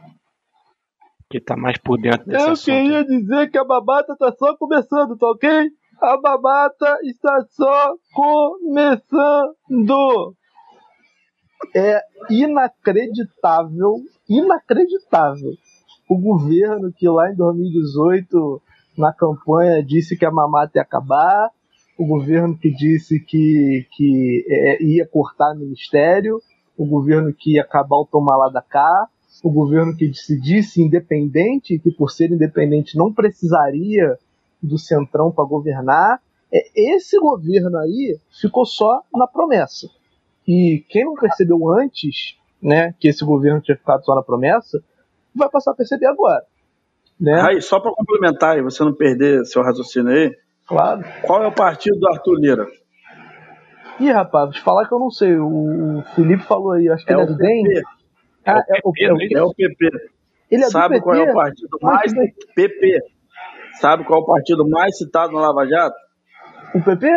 [1.28, 2.66] que tá mais por dentro desse Eu assunto.
[2.66, 5.70] queria dizer que a babata tá só começando, tá ok?
[6.00, 9.54] A babata está só começando.
[11.74, 13.96] É inacreditável,
[14.28, 15.52] inacreditável.
[16.08, 18.62] O governo que lá em 2018,
[18.96, 21.50] na campanha, disse que a mamata ia acabar,
[21.98, 26.40] o governo que disse que, que é, ia cortar ministério,
[26.76, 29.08] o governo que ia acabar o tomar lá da cá,
[29.42, 34.18] o governo que se disse independente, que por ser independente não precisaria
[34.62, 36.20] do centrão para governar.
[36.52, 39.88] É, esse governo aí ficou só na promessa.
[40.46, 44.82] E quem não percebeu antes, né, que esse governo tinha ficado só na promessa,
[45.34, 46.44] vai passar a perceber agora.
[47.20, 47.40] Né?
[47.40, 51.02] Aí, só para complementar e você não perder seu raciocínio aí, claro.
[51.22, 52.66] qual é o partido do Arthur Lira?
[53.98, 55.38] Ih, rapaz, falar que eu não sei.
[55.38, 57.64] O Felipe falou aí, acho que é ele é do DEM.
[58.46, 59.90] Ah, é, o, PP, é, o, PP.
[60.50, 62.12] Ele é Sabe do qual é o partido mais.
[62.54, 63.00] PP.
[63.80, 65.96] Sabe qual é o partido mais citado no Lava Jato?
[66.74, 67.08] O PP?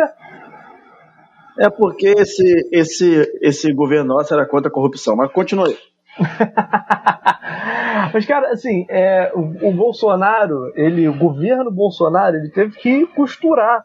[1.58, 5.16] É porque esse, esse, esse governo nosso era contra a corrupção.
[5.16, 5.76] Mas continue.
[8.12, 13.84] Mas, cara, assim, é, o, o, Bolsonaro, ele, o governo Bolsonaro, ele teve que costurar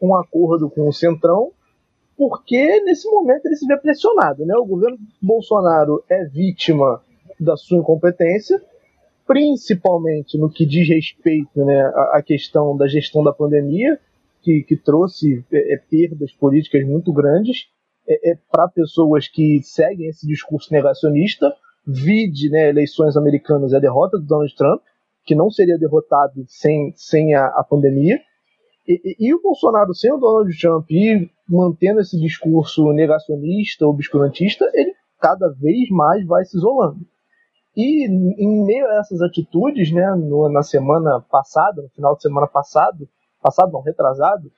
[0.00, 1.50] um acordo com o Centrão,
[2.16, 4.44] porque nesse momento ele se vê pressionado.
[4.44, 4.56] Né?
[4.56, 7.00] O governo Bolsonaro é vítima
[7.38, 8.60] da sua incompetência,
[9.26, 13.98] principalmente no que diz respeito né, à, questão da gestão da pandemia,
[14.42, 17.66] que, que trouxe é, perdas políticas muito grandes.
[18.08, 21.52] é, é para pessoas que seguem esse discurso negacionista,
[21.86, 24.80] vide né, eleições americanas e a derrota do Donald Trump,
[25.24, 28.20] que não seria derrotado sem, sem a, a pandemia.
[28.86, 34.70] E, e, e, o Bolsonaro, sem o Donald Trump e mantendo esse discurso negacionista, obscurantista,
[34.74, 37.00] ele cada vez mais vai se isolando.
[37.76, 42.46] E em meio a essas atitudes, né, no, na semana passada, no final de semana
[42.46, 43.08] passado,
[43.42, 44.50] passado não, retrasado,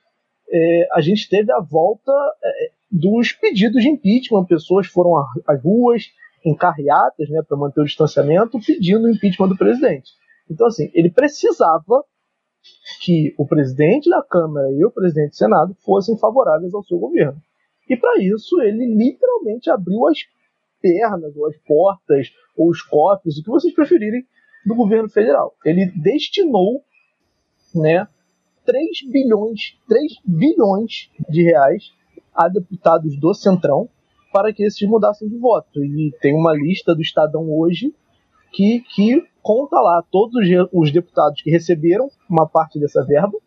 [0.51, 2.11] é, a gente teve a volta
[2.43, 4.45] é, dos pedidos de impeachment.
[4.45, 6.05] Pessoas foram às ruas,
[6.45, 10.11] em carreatas, né, para manter o distanciamento, pedindo o impeachment do presidente.
[10.49, 12.03] Então, assim, ele precisava
[13.01, 17.41] que o presidente da Câmara e o presidente do Senado fossem favoráveis ao seu governo.
[17.89, 20.19] E para isso, ele literalmente abriu as
[20.81, 24.25] pernas, ou as portas, ou os cofres, o que vocês preferirem,
[24.65, 25.55] do governo federal.
[25.65, 26.83] Ele destinou
[27.73, 28.07] né,
[28.65, 31.91] 3 bilhões, 3 bilhões de reais
[32.33, 33.89] a deputados do Centrão
[34.31, 35.83] para que esses mudassem de voto.
[35.83, 37.93] E tem uma lista do Estadão hoje
[38.51, 40.35] que, que conta lá todos
[40.71, 43.37] os deputados que receberam uma parte dessa verba,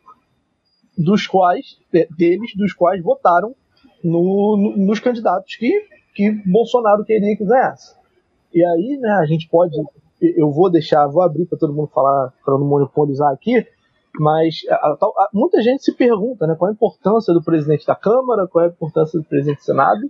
[0.96, 1.78] dos quais,
[2.16, 3.55] deles, dos quais votaram
[4.02, 5.72] no, no, nos candidatos que,
[6.14, 7.94] que Bolsonaro queria que ganhasse.
[8.52, 9.74] E aí, né, a gente pode.
[10.20, 13.66] Eu vou deixar, vou abrir para todo mundo falar, para não monopolizar aqui,
[14.20, 18.46] mas a, a, muita gente se pergunta né, qual a importância do presidente da Câmara,
[18.46, 20.00] qual é a importância do presidente do Senado.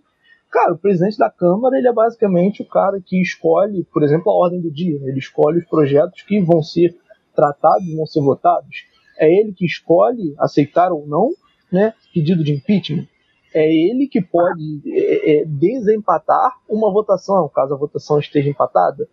[0.53, 4.35] Cara, o presidente da Câmara ele é basicamente o cara que escolhe, por exemplo, a
[4.35, 5.01] ordem do dia.
[5.03, 6.95] Ele escolhe os projetos que vão ser
[7.35, 8.85] tratados, vão ser votados.
[9.19, 11.31] É ele que escolhe aceitar ou não
[11.73, 13.09] né, pedido de impeachment.
[13.55, 19.09] É ele que pode é, é, desempatar uma votação, caso a votação esteja empatada.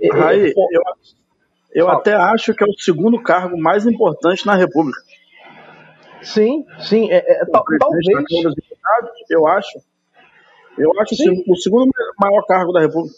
[0.00, 0.82] É, é Aí, eu,
[1.74, 5.00] eu até acho que é o segundo cargo mais importante na República.
[6.22, 7.10] Sim, sim.
[7.10, 7.78] É, é, talvez.
[9.28, 9.80] Eu acho.
[10.78, 11.42] Eu acho Sim.
[11.48, 13.14] o segundo maior cargo da República.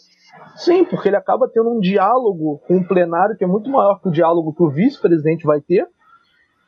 [0.55, 4.09] Sim, porque ele acaba tendo um diálogo com o plenário que é muito maior que
[4.09, 5.87] o diálogo que o vice-presidente vai ter.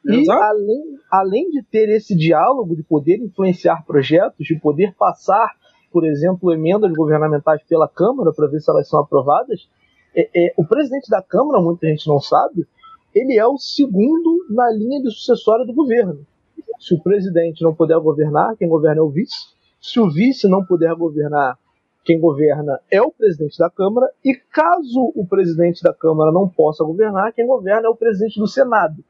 [0.05, 5.51] E além, além de ter esse diálogo, de poder influenciar projetos, de poder passar,
[5.91, 9.69] por exemplo, emendas governamentais pela Câmara para ver se elas são aprovadas,
[10.15, 12.65] é, é, o presidente da Câmara, muita gente não sabe,
[13.13, 16.25] ele é o segundo na linha de sucessória do governo.
[16.79, 19.51] Se o presidente não puder governar, quem governa é o vice.
[19.81, 21.57] Se o vice não puder governar,
[22.03, 26.83] quem governa é o presidente da Câmara, e caso o presidente da Câmara não possa
[26.83, 29.03] governar, quem governa é o presidente do Senado.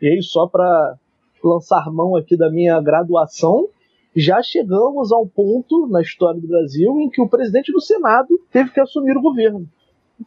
[0.00, 0.96] E aí, só para
[1.42, 3.68] lançar mão aqui da minha graduação,
[4.16, 8.40] já chegamos a um ponto na história do Brasil em que o presidente do Senado
[8.50, 9.68] teve que assumir o governo,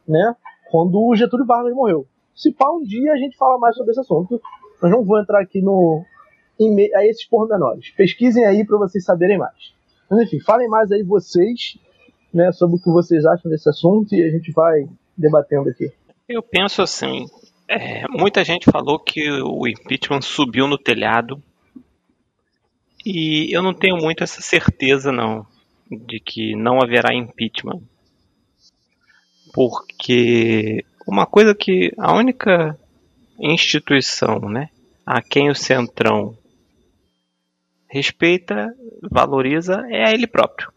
[0.08, 0.36] né?
[0.70, 2.06] Quando o Getúlio Vargas morreu.
[2.36, 4.40] Se pá, um dia a gente fala mais sobre esse assunto.
[4.80, 6.04] Mas não vou entrar aqui no,
[6.60, 7.90] em, a esses pormenores.
[7.92, 9.77] Pesquisem aí para vocês saberem mais.
[10.10, 11.78] Mas enfim, falem mais aí vocês,
[12.34, 15.92] né, sobre o que vocês acham desse assunto e a gente vai debatendo aqui.
[16.28, 17.26] Eu penso assim,
[17.68, 21.42] é, muita gente falou que o impeachment subiu no telhado
[23.06, 25.46] e eu não tenho muito essa certeza não
[25.90, 27.82] de que não haverá impeachment,
[29.54, 32.78] porque uma coisa que a única
[33.40, 34.70] instituição, né,
[35.06, 36.37] a quem o centrão
[37.90, 38.74] respeita,
[39.10, 40.72] valoriza é a ele próprio.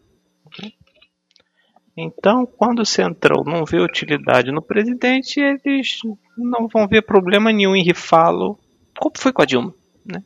[1.95, 5.99] Então, quando o Centrão não vê utilidade no presidente, eles
[6.37, 8.57] não vão ver problema nenhum em rifá-lo,
[8.97, 9.73] como foi com a Dilma.
[10.05, 10.23] Né?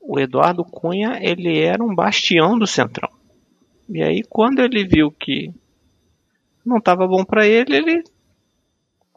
[0.00, 3.10] O Eduardo Cunha ele era um bastião do Centrão.
[3.88, 5.52] E aí, quando ele viu que
[6.64, 8.04] não estava bom para ele, ele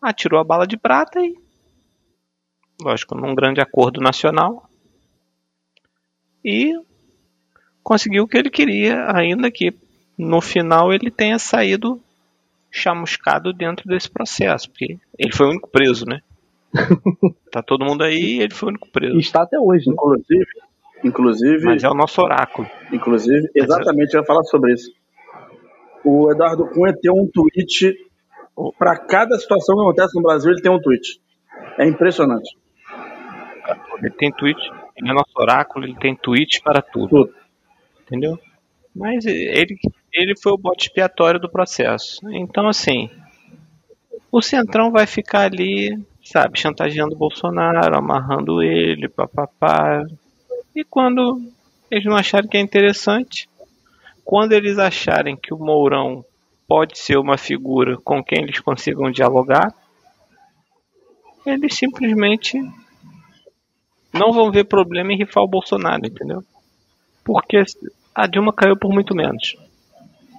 [0.02, 1.34] atirou a bala de prata e,
[2.82, 4.70] lógico, num grande acordo nacional,
[6.44, 6.74] e
[7.84, 9.74] conseguiu o que ele queria, ainda que
[10.18, 12.02] no final ele tenha saído
[12.72, 16.22] chamuscado dentro desse processo, porque ele foi o único preso, né?
[17.52, 19.16] tá todo mundo aí e ele foi o único preso.
[19.16, 19.94] E está até hoje, né?
[19.94, 20.46] inclusive.
[21.04, 21.66] Inclusive.
[21.66, 22.68] Mas é o nosso oráculo.
[22.92, 24.92] Inclusive, exatamente, eu ia falar sobre isso.
[26.04, 27.96] O Eduardo Cunha tem um tweet.
[28.78, 31.20] Para cada situação que acontece no Brasil, ele tem um tweet.
[31.78, 32.56] É impressionante.
[34.00, 34.60] Ele tem tweet
[34.96, 37.26] ele é nosso oráculo, ele tem tweets para tudo.
[37.26, 37.36] tudo.
[38.02, 38.40] Entendeu?
[38.96, 39.80] Mas ele,
[40.12, 42.20] ele foi o bote expiatório do processo.
[42.30, 43.10] Então, assim,
[44.32, 50.06] o Centrão vai ficar ali, sabe, chantageando o Bolsonaro, amarrando ele, papapá.
[50.76, 51.42] E quando
[51.90, 53.50] eles não acharem que é interessante,
[54.24, 56.24] quando eles acharem que o Mourão
[56.68, 59.74] pode ser uma figura com quem eles consigam dialogar,
[61.46, 62.58] eles simplesmente
[64.14, 66.44] não vão ver problema em rifar o Bolsonaro, entendeu?
[67.24, 67.64] Porque
[68.14, 69.56] A Dilma caiu por muito menos.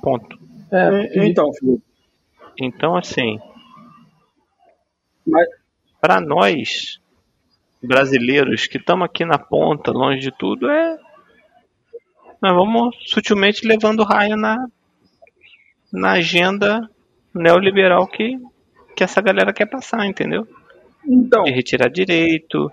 [0.03, 0.39] Ponto.
[0.70, 1.83] É, então, Felipe.
[2.61, 3.39] Então, assim.
[5.27, 5.49] Mas...
[6.01, 7.01] Para nós,
[7.83, 10.99] brasileiros que estamos aqui na ponta, longe de tudo, é.
[12.43, 14.66] Nós vamos sutilmente levando raia na,
[15.91, 16.87] na agenda
[17.35, 18.39] neoliberal que,
[18.95, 20.47] que essa galera quer passar, entendeu?
[21.07, 21.45] Então.
[21.45, 22.70] De retirar direito,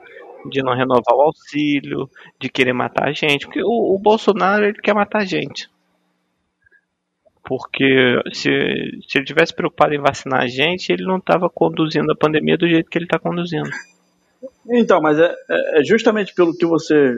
[0.50, 3.46] de não renovar o auxílio, de querer matar a gente.
[3.46, 5.70] Porque o, o Bolsonaro ele quer matar a gente.
[7.44, 8.50] Porque se,
[9.08, 12.68] se ele tivesse preocupado em vacinar a gente, ele não estava conduzindo a pandemia do
[12.68, 13.70] jeito que ele está conduzindo.
[14.70, 17.16] Então, mas é, é, é justamente pelo que você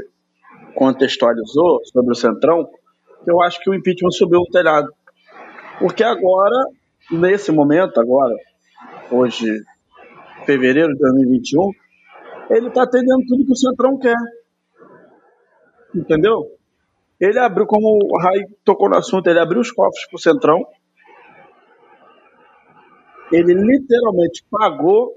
[0.75, 2.67] contextualizou sobre o Centrão
[3.23, 4.87] que eu acho que o impeachment subiu o telhado.
[5.79, 6.67] Porque agora,
[7.09, 8.35] nesse momento, agora,
[9.09, 9.63] hoje,
[10.45, 11.71] fevereiro de 2021,
[12.49, 14.15] ele está atendendo tudo que o Centrão quer.
[15.95, 16.57] Entendeu?
[17.19, 20.65] Ele abriu, como o Rai tocou no assunto, ele abriu os cofres para o Centrão.
[23.31, 25.13] Ele literalmente pagou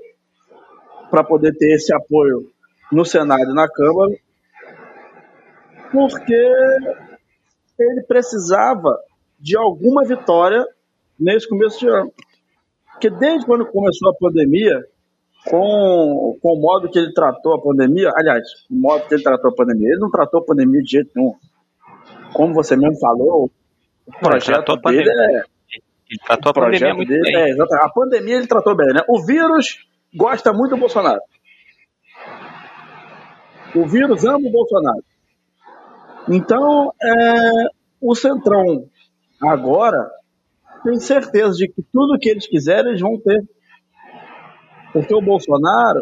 [1.11, 2.51] para poder ter esse apoio
[2.93, 4.17] no Senado e na Câmara,
[5.91, 6.51] porque
[7.79, 8.99] ele precisava
[9.39, 10.65] de alguma vitória
[11.19, 12.13] nesse começo de ano.
[12.93, 14.85] Porque desde quando começou a pandemia,
[15.49, 19.51] com, com o modo que ele tratou a pandemia, aliás, o modo que ele tratou
[19.51, 21.35] a pandemia, ele não tratou a pandemia de jeito nenhum.
[22.33, 23.51] Como você mesmo falou,
[24.07, 25.43] o projeto dele é.
[26.09, 27.35] Ele tratou a pandemia muito dele, bem.
[27.35, 29.01] É, a pandemia ele tratou bem, né?
[29.09, 31.21] O vírus gosta muito do Bolsonaro.
[33.75, 35.05] O vírus ama o Bolsonaro.
[36.29, 37.51] Então, é,
[38.01, 38.89] o Centrão
[39.43, 40.11] agora
[40.85, 43.43] tem certeza de que tudo que eles quiserem eles vão ter.
[44.97, 46.01] Porque o Bolsonaro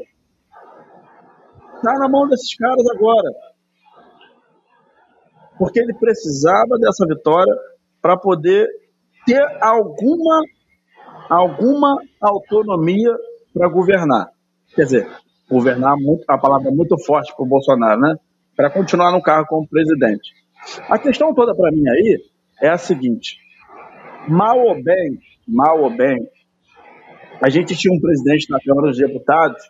[1.74, 3.28] está na mão desses caras agora.
[5.58, 7.52] Porque ele precisava dessa vitória
[8.00, 8.68] para poder
[9.26, 10.42] ter alguma,
[11.28, 13.10] alguma autonomia
[13.52, 14.28] para governar.
[14.76, 15.10] Quer dizer,
[15.50, 18.14] governar muito, a palavra muito forte para o Bolsonaro, né?
[18.54, 20.30] Para continuar no cargo como presidente.
[20.88, 22.22] A questão toda para mim aí
[22.62, 23.38] é a seguinte:
[24.28, 25.18] mal ou bem,
[25.48, 26.28] mal ou bem,
[27.44, 29.62] a gente tinha um presidente na Câmara dos Deputados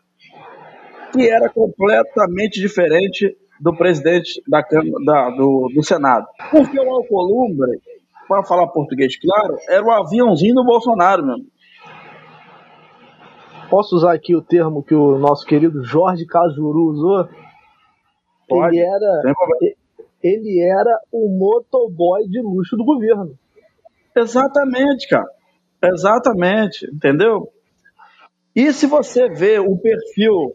[1.13, 6.25] que era completamente diferente do presidente da Câmara, da, do, do Senado.
[6.53, 7.81] Porque o Alcolumbre,
[8.29, 11.47] para falar português claro, era o aviãozinho do Bolsonaro mesmo.
[13.69, 17.29] Posso usar aqui o termo que o nosso querido Jorge Cajuru usou?
[18.49, 18.77] Pode.
[18.77, 19.35] Ele era,
[20.23, 23.37] ele era o motoboy de luxo do governo.
[24.17, 25.27] Exatamente, cara.
[25.83, 27.49] Exatamente, entendeu?
[28.55, 30.55] E se você vê o perfil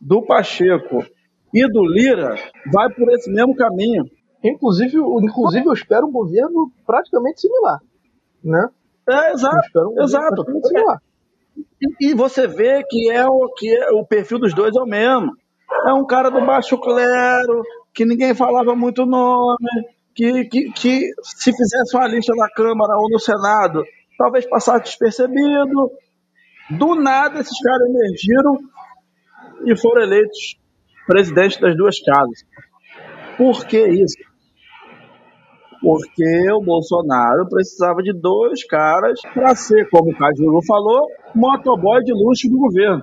[0.00, 1.04] do Pacheco
[1.54, 2.34] e do Lira,
[2.72, 4.04] vai por esse mesmo caminho.
[4.44, 7.78] Inclusive, inclusive eu espero um governo praticamente similar,
[8.42, 8.68] né?
[9.08, 10.44] É, exato, um exato.
[11.80, 14.86] E, e, você vê que é o que é, o perfil dos dois é o
[14.86, 15.32] mesmo.
[15.86, 17.62] É um cara do baixo clero,
[17.94, 23.08] que ninguém falava muito nome, que, que, que se fizesse uma lista na Câmara ou
[23.10, 23.82] no Senado,
[24.18, 25.90] talvez passasse despercebido,
[26.70, 28.58] do nada, esses caras emergiram
[29.66, 30.56] e foram eleitos
[31.06, 32.44] presidente das duas casas.
[33.36, 34.16] Por que isso?
[35.80, 42.12] Porque o Bolsonaro precisava de dois caras para ser, como o Cajuru falou, motoboy de
[42.12, 43.02] luxo do governo.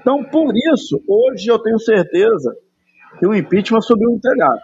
[0.00, 2.54] Então, por isso, hoje eu tenho certeza
[3.18, 4.60] que o impeachment subiu no telhado.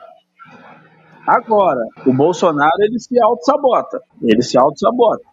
[1.26, 4.00] Agora, o Bolsonaro ele se auto-sabota.
[4.22, 5.24] Ele se auto-sabota.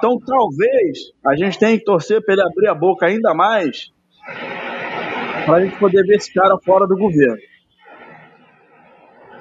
[0.00, 3.92] Então, talvez a gente tenha que torcer para ele abrir a boca ainda mais
[5.44, 7.36] para a gente poder ver esse cara fora do governo.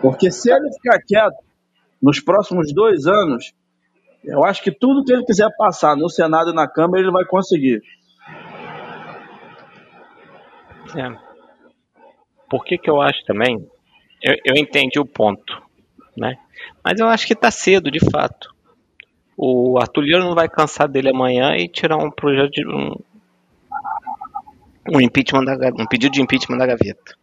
[0.01, 1.37] Porque se ele ficar quieto
[2.01, 3.53] nos próximos dois anos,
[4.21, 7.23] eu acho que tudo que ele quiser passar no Senado e na Câmara, ele vai
[7.23, 7.81] conseguir.
[10.93, 11.15] É.
[12.49, 13.65] Por que, que eu acho também?
[14.21, 15.61] Eu, eu entendi o ponto,
[16.17, 16.37] né?
[16.83, 18.58] Mas eu acho que está cedo, de fato
[19.41, 22.93] o Arthur Lira não vai cansar dele amanhã e tirar um projeto de um,
[24.93, 27.15] um impeachment da, um pedido de impeachment da gaveta,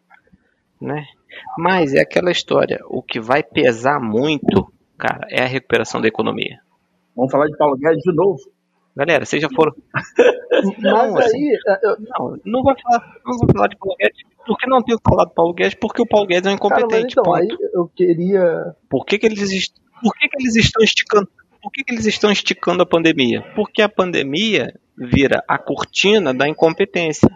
[0.80, 1.04] né?
[1.58, 6.58] Mas é aquela história, o que vai pesar muito, cara, é a recuperação da economia.
[7.14, 8.38] Vamos falar de Paulo Guedes de novo.
[8.96, 9.74] Galera, vocês já foram.
[10.80, 11.58] não, Mas assim, aí.
[11.82, 11.96] Eu...
[12.00, 14.22] Não, não vou, falar, não vou falar de Paulo Guedes.
[14.46, 15.74] Por que não tenho falado de Paulo Guedes?
[15.74, 16.88] Porque o Paulo Guedes é um incompetente.
[16.88, 17.36] Cara, então, ponto.
[17.36, 18.74] aí eu queria.
[18.88, 19.70] Por que, que eles,
[20.02, 21.28] por que, que eles estão esticando
[21.66, 23.42] por que, que eles estão esticando a pandemia?
[23.56, 27.28] Porque a pandemia vira a cortina da incompetência.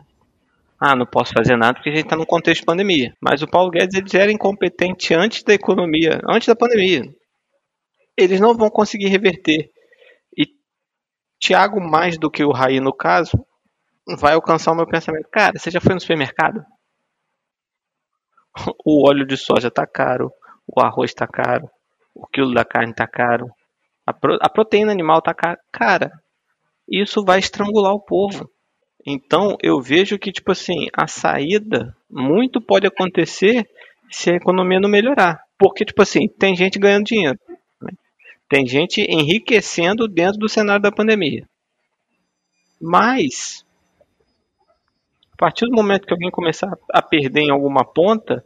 [0.79, 3.13] Ah, não posso fazer nada porque a gente está num contexto de pandemia.
[3.21, 7.03] Mas o Paulo Guedes ele era incompetente antes da economia, antes da pandemia.
[8.17, 9.69] Eles não vão conseguir reverter.
[10.39, 10.47] E
[11.41, 13.37] Tiago, mais do que o Raí no caso,
[14.17, 15.29] vai alcançar o meu pensamento.
[15.29, 16.65] Cara, você já foi no supermercado?
[18.87, 20.33] O óleo de soja está caro,
[20.69, 21.69] o arroz está caro,
[22.15, 23.51] o quilo da carne está caro,
[24.07, 25.59] a, pro, a proteína animal cara.
[25.73, 26.11] Cara,
[26.89, 28.51] isso vai estrangular o povo.
[29.07, 33.69] Então eu vejo que tipo assim a saída muito pode acontecer
[34.11, 37.39] se a economia não melhorar, porque tipo assim tem gente ganhando dinheiro,
[37.81, 37.93] né?
[38.49, 41.49] tem gente enriquecendo dentro do cenário da pandemia.
[42.81, 43.65] Mas
[45.33, 48.45] a partir do momento que alguém começar a perder em alguma ponta,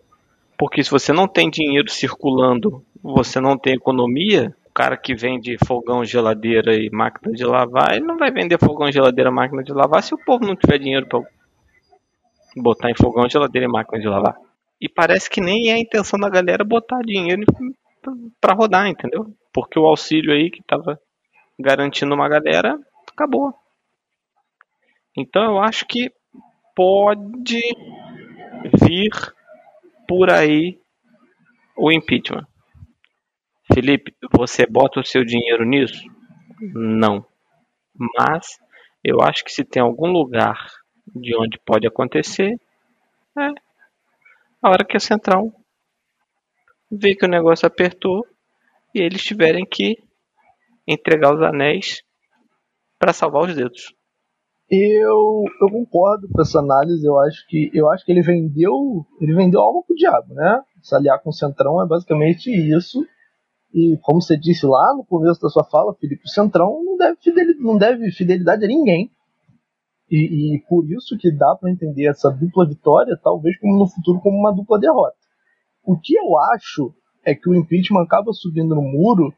[0.56, 6.04] porque se você não tem dinheiro circulando, você não tem economia, cara que vende fogão,
[6.04, 10.14] geladeira e máquina de lavar, ele não vai vender fogão, geladeira, máquina de lavar se
[10.14, 11.22] o povo não tiver dinheiro para
[12.56, 14.36] botar em fogão, geladeira e máquina de lavar.
[14.80, 17.44] E parece que nem é a intenção da galera botar dinheiro
[18.40, 19.32] para rodar, entendeu?
[19.52, 21.00] Porque o auxílio aí que tava
[21.58, 22.78] garantindo uma galera
[23.12, 23.54] acabou.
[25.16, 26.12] Então eu acho que
[26.74, 27.60] pode
[28.82, 29.10] vir
[30.08, 30.78] por aí
[31.76, 32.46] o impeachment.
[33.72, 36.04] Felipe, você bota o seu dinheiro nisso?
[36.60, 37.24] Não.
[38.18, 38.58] Mas
[39.02, 40.66] eu acho que se tem algum lugar
[41.14, 42.58] de onde pode acontecer,
[43.38, 43.48] é
[44.62, 45.52] a hora que a central
[46.90, 48.26] vê que o negócio apertou
[48.94, 49.98] e eles tiverem que
[50.86, 52.02] entregar os anéis
[52.98, 53.94] para salvar os dedos.
[54.70, 57.06] Eu, eu concordo com essa análise.
[57.06, 60.62] Eu acho que eu acho que ele vendeu ele vendeu alma pro diabo, né?
[60.82, 63.06] Se aliar com o centrão é basicamente isso.
[63.74, 67.16] E como você disse lá no começo da sua fala, Felipe, o Centrão não deve
[67.20, 69.10] fidelidade, não deve fidelidade a ninguém.
[70.08, 74.20] E, e por isso que dá para entender essa dupla vitória, talvez como no futuro
[74.20, 75.16] como uma dupla derrota.
[75.82, 76.94] O que eu acho
[77.24, 79.34] é que o impeachment acaba subindo no muro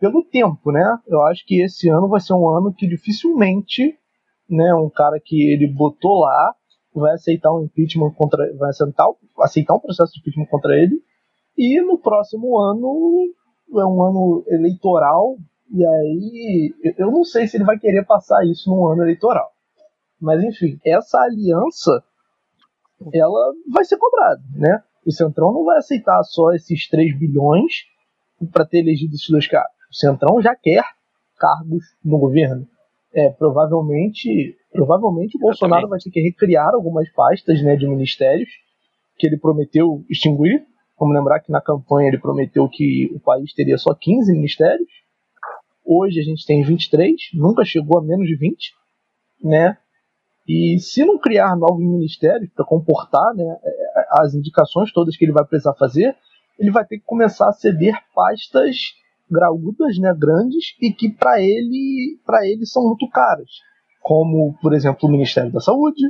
[0.00, 0.98] pelo tempo, né?
[1.06, 3.96] Eu acho que esse ano vai ser um ano que dificilmente,
[4.50, 6.52] né, um cara que ele botou lá
[6.92, 9.06] vai aceitar um impeachment contra, vai aceitar,
[9.38, 11.00] aceitar um processo de impeachment contra ele.
[11.56, 13.32] E no próximo ano
[13.80, 15.36] é um ano eleitoral,
[15.72, 19.50] e aí eu não sei se ele vai querer passar isso num ano eleitoral.
[20.20, 22.02] Mas enfim, essa aliança
[23.12, 24.82] ela vai ser cobrada, né?
[25.04, 27.84] O Centrão não vai aceitar só esses 3 bilhões
[28.52, 29.72] para ter elegido esses dois caras.
[29.90, 30.84] O Centrão já quer
[31.38, 32.66] cargos no governo.
[33.14, 38.48] É, provavelmente, provavelmente o Bolsonaro vai ter que recriar algumas pastas né, de ministérios
[39.18, 40.64] que ele prometeu extinguir
[41.02, 44.88] Vamos lembrar que na campanha ele prometeu que o país teria só 15 ministérios.
[45.84, 48.72] Hoje a gente tem 23, nunca chegou a menos de 20,
[49.42, 49.76] né?
[50.46, 53.44] E se não criar novos ministérios para comportar né,
[54.10, 56.14] as indicações todas que ele vai precisar fazer,
[56.56, 58.94] ele vai ter que começar a ceder pastas
[59.28, 63.50] graúdas, né, grandes e que para ele, ele são muito caras,
[64.00, 66.00] como por exemplo o Ministério da Saúde,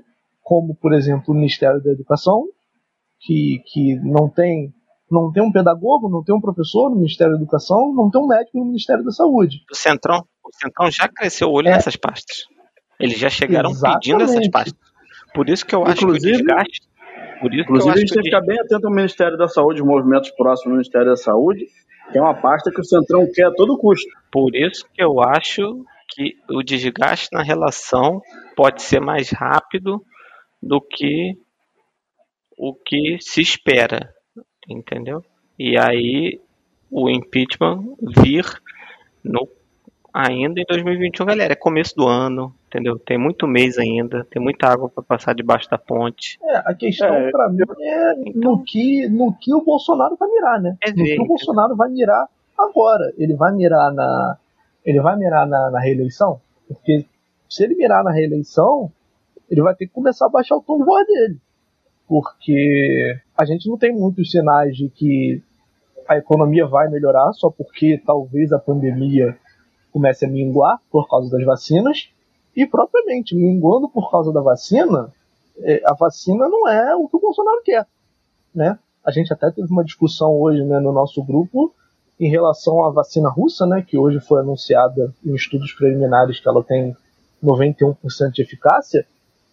[0.43, 2.45] como por exemplo o Ministério da Educação,
[3.20, 4.74] que, que não tem
[5.13, 8.27] não tem um pedagogo, não tem um professor no Ministério da Educação, não tem um
[8.27, 9.63] médico no Ministério da Saúde.
[9.71, 11.73] O Centrão, o Centrão já cresceu o olho é.
[11.73, 12.45] nessas pastas.
[12.99, 14.01] Eles já chegaram Exatamente.
[14.01, 14.79] pedindo essas pastas.
[15.35, 16.81] Por isso que eu acho inclusive, que o desgaste.
[17.41, 20.31] Por isso inclusive, a gente tem que ficar bem atento ao Ministério da Saúde, movimentos
[20.31, 21.67] próximos do Ministério da Saúde,
[22.11, 24.09] que é uma pasta que o Centrão quer a todo custo.
[24.31, 28.21] Por isso que eu acho que o desgaste na relação
[28.55, 30.03] pode ser mais rápido
[30.63, 31.37] do que
[32.57, 34.13] o que se espera
[34.69, 35.25] entendeu?
[35.59, 36.41] E aí
[36.91, 38.45] o impeachment vir
[39.25, 39.49] no
[40.13, 42.99] ainda em 2021, galera, é começo do ano, entendeu?
[42.99, 46.39] Tem muito mês ainda, tem muita água para passar debaixo da ponte.
[46.43, 50.29] É, a questão é, para mim é então, no que no que o Bolsonaro vai
[50.29, 50.77] mirar, né?
[50.83, 53.13] É no que o Bolsonaro vai mirar agora.
[53.17, 54.37] Ele vai mirar na
[54.85, 57.07] ele vai mirar na, na reeleição, porque
[57.49, 58.91] se ele mirar na reeleição,
[59.49, 61.41] ele vai ter que começar a baixar o tom de voz dele
[62.09, 65.42] porque a gente não tem muitos sinais de que
[66.09, 69.36] a economia vai melhorar só porque talvez a pandemia
[69.92, 72.11] comece a minguar por causa das vacinas
[72.57, 75.12] e propriamente minguando por causa da vacina,
[75.59, 77.86] é, a vacina não é o que o Bolsonaro quer,
[78.55, 78.78] né?
[79.05, 81.74] A gente até teve uma discussão hoje né, no nosso grupo
[82.20, 86.62] em relação à vacina russa, né, que hoje foi anunciada em estudos preliminares que ela
[86.62, 86.96] tem
[87.42, 87.96] 91%
[88.32, 89.05] de eficácia,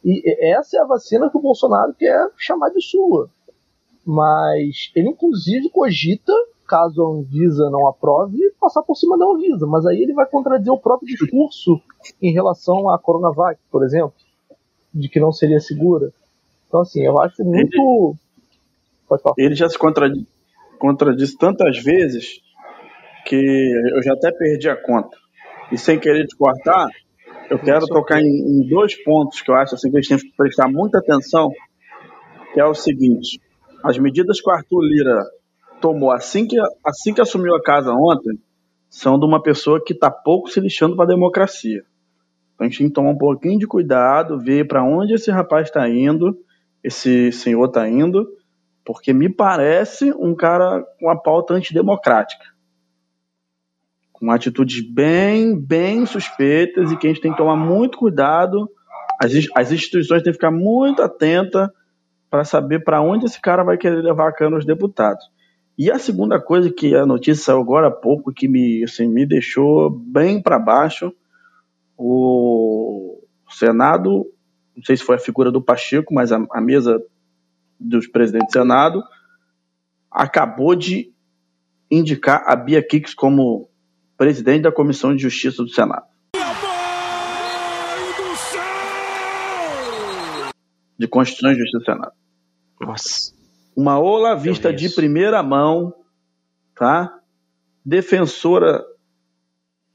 [0.03, 0.23] e
[0.53, 3.29] essa é a vacina que o Bolsonaro quer chamar de sua.
[4.05, 6.33] Mas ele, inclusive, cogita,
[6.67, 9.67] caso a Anvisa não aprove, passar por cima da Anvisa.
[9.67, 11.81] Mas aí ele vai contradizer o próprio discurso
[12.21, 14.13] em relação à Coronavac, por exemplo,
[14.93, 16.11] de que não seria segura.
[16.67, 18.15] Então, assim, eu acho muito.
[19.11, 20.23] Ele, ele já se contradiz,
[20.79, 22.41] contradiz tantas vezes
[23.25, 23.35] que
[23.93, 25.17] eu já até perdi a conta.
[25.71, 26.87] E sem querer te cortar,
[27.49, 30.29] eu quero tocar em, em, dois pontos que eu acho assim, que a gente tem
[30.29, 31.49] que prestar muita atenção,
[32.53, 33.41] que é o seguinte.
[33.83, 35.25] As medidas que o Arthur Lira
[35.81, 38.37] tomou assim que, assim que assumiu a casa ontem
[38.89, 41.83] são de uma pessoa que está pouco se lixando para a democracia.
[42.53, 45.67] Então a gente tem que tomar um pouquinho de cuidado, ver para onde esse rapaz
[45.67, 46.37] está indo,
[46.83, 48.27] esse senhor está indo,
[48.83, 52.45] porque me parece um cara com a pauta antidemocrática.
[54.19, 58.69] Com atitudes bem, bem suspeitas e que a gente tem que tomar muito cuidado.
[59.21, 61.69] As, as instituições têm que ficar muito atentas
[62.29, 65.23] para saber para onde esse cara vai querer levar a cana os deputados.
[65.77, 69.25] E a segunda coisa que a notícia saiu agora há pouco, que me, assim, me
[69.25, 71.13] deixou bem para baixo,
[71.97, 74.25] o Senado,
[74.75, 77.01] não sei se foi a figura do Pacheco, mas a, a mesa
[77.79, 79.01] dos presidentes do Senado
[80.11, 81.13] acabou de
[81.89, 83.68] indicar a Bia Kicks como
[84.19, 86.05] presidente da Comissão de Justiça do Senado.
[90.99, 92.11] De Constituição e Justiça do Senado.
[92.79, 93.39] Nossa
[93.79, 95.93] uma olavista de primeira mão,
[96.75, 97.17] tá?
[97.85, 98.83] Defensora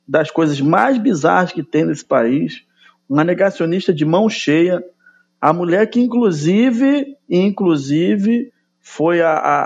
[0.08, 2.64] das coisas mais bizarras que tem nesse país,
[3.06, 4.82] uma negacionista de mão cheia,
[5.38, 8.53] a mulher que inclusive, inclusive
[8.86, 9.62] foi a, a,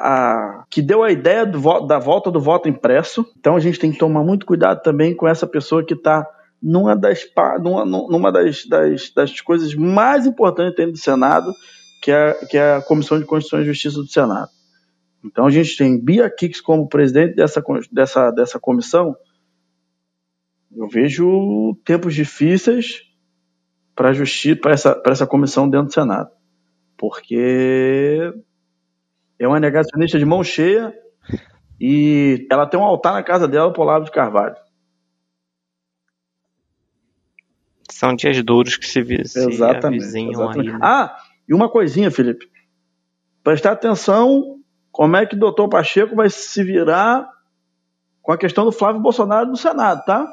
[0.61, 3.27] a que deu a ideia do, da volta do voto impresso.
[3.37, 6.25] Então a gente tem que tomar muito cuidado também com essa pessoa que está
[6.62, 7.27] numa das,
[7.61, 11.53] numa, numa das, das, das coisas mais importantes dentro do Senado,
[12.01, 14.51] que é, que é a Comissão de Constituição e Justiça do Senado.
[15.25, 17.61] Então a gente tem Bia Kicks como presidente dessa,
[17.91, 19.16] dessa, dessa comissão.
[20.77, 23.03] Eu vejo tempos difíceis
[23.97, 24.12] para
[24.71, 26.31] essa, essa comissão dentro do Senado.
[26.97, 28.33] Porque
[29.39, 30.93] é uma negacionista de mão cheia
[31.80, 34.57] e ela tem um altar na casa dela para o Olavo de Carvalho.
[37.91, 40.59] São dias duros que se, se exatamente, exatamente.
[40.61, 40.66] aí.
[40.66, 40.78] Né?
[40.82, 41.16] Ah,
[41.49, 42.47] e uma coisinha, Felipe.
[43.43, 44.59] Prestar atenção
[44.91, 47.28] como é que o doutor Pacheco vai se virar
[48.20, 50.28] com a questão do Flávio Bolsonaro no Senado, tá?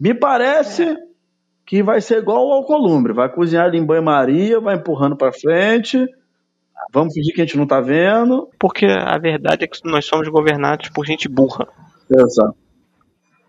[0.00, 0.96] Me parece é.
[1.66, 3.12] que vai ser igual ao Columbre.
[3.12, 6.06] Vai cozinhar em banho-maria, vai empurrando para frente.
[6.92, 8.48] Vamos fingir que a gente não tá vendo.
[8.58, 11.68] Porque a verdade é que nós somos governados por gente burra.
[12.10, 12.56] Exato.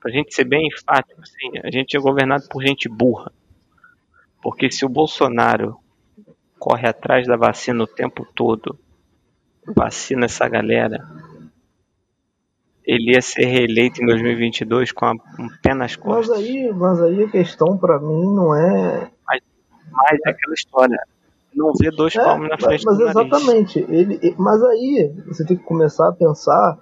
[0.02, 3.32] Pra gente ser bem enfático, assim, a gente é governado por gente burra.
[4.42, 5.78] Porque se o Bolsonaro
[6.58, 8.78] corre atrás da vacina o tempo todo,
[9.66, 11.06] vacina essa galera,
[12.86, 16.38] ele ia ser reeleito em 2022 com um pé nas costas.
[16.38, 19.12] Mas aí, mas aí a questão para mim não é.
[19.28, 19.42] Mas,
[19.92, 20.98] mas é aquela história.
[21.56, 23.80] Não vê dois é, palmos na frente mas, mas exatamente.
[23.90, 26.78] Ele, mas aí você tem que começar a pensar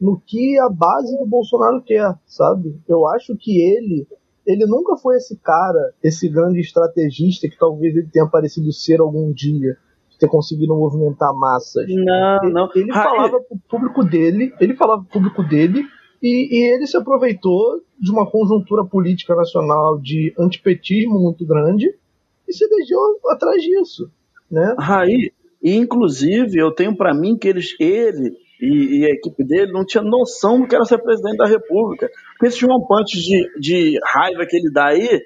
[0.00, 2.80] no que a base do Bolsonaro quer, sabe?
[2.88, 4.06] Eu acho que ele
[4.46, 9.30] ele nunca foi esse cara, esse grande estrategista que talvez ele tenha parecido ser algum
[9.30, 9.76] dia,
[10.18, 11.84] ter conseguido movimentar massas.
[11.86, 12.68] Não, ele, não.
[12.74, 15.84] Ele falava pro público dele, ele falava pro público dele
[16.22, 21.94] e, e, ele se aproveitou de uma conjuntura política nacional de antipetismo muito grande
[22.48, 24.10] e se deixou atrás disso,
[24.50, 24.74] né?
[24.78, 25.32] Raí,
[25.62, 30.02] inclusive eu tenho para mim que eles, ele e, e, a equipe dele não tinha
[30.02, 32.10] noção do que era ser presidente da República.
[32.32, 35.20] Porque esse João de, de raiva que ele dá aí,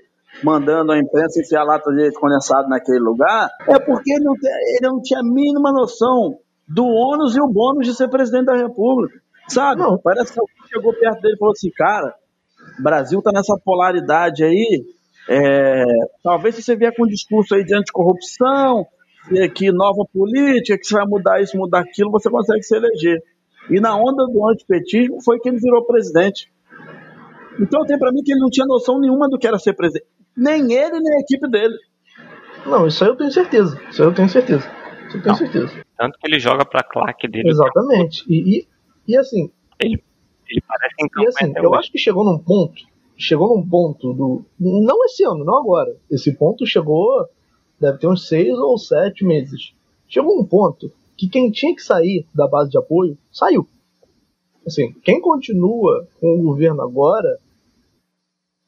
[0.45, 4.87] mandando a imprensa enfiar lata de leite condensado naquele lugar, é porque ele não, ele
[4.87, 9.18] não tinha a mínima noção do ônus e o bônus de ser presidente da República.
[9.49, 9.81] Sabe?
[9.81, 9.99] Não.
[9.99, 12.14] Parece que alguém chegou perto dele e falou assim, cara,
[12.79, 14.85] o Brasil tá nessa polaridade aí,
[15.29, 15.85] é,
[16.23, 18.87] talvez se você vier com um discurso aí de anticorrupção,
[19.31, 23.23] e aqui nova política, que você vai mudar isso, mudar aquilo, você consegue se eleger.
[23.70, 26.51] E na onda do antipetismo foi que ele virou presidente.
[27.61, 30.07] Então tem para mim que ele não tinha noção nenhuma do que era ser presidente.
[30.37, 31.75] Nem ele, nem a equipe dele.
[32.66, 33.81] Não, isso aí eu tenho certeza.
[33.91, 34.70] Isso aí eu tenho certeza.
[35.07, 35.85] Isso eu tenho não, certeza.
[35.97, 37.49] Tanto que ele joga pra claque dele.
[37.49, 38.25] Exatamente.
[38.29, 38.68] E, e,
[39.07, 39.51] e assim.
[39.79, 40.03] Ele,
[40.49, 42.83] ele parece em E assim, eu acho que chegou num ponto.
[43.23, 44.45] Chegou num ponto do.
[44.59, 45.97] Não esse ano, não agora.
[46.11, 47.25] Esse ponto chegou
[47.81, 49.73] deve ter uns seis ou sete meses.
[50.09, 53.64] Chegou um ponto que quem tinha que sair da base de apoio saiu.
[54.66, 57.39] Assim, quem continua com o governo agora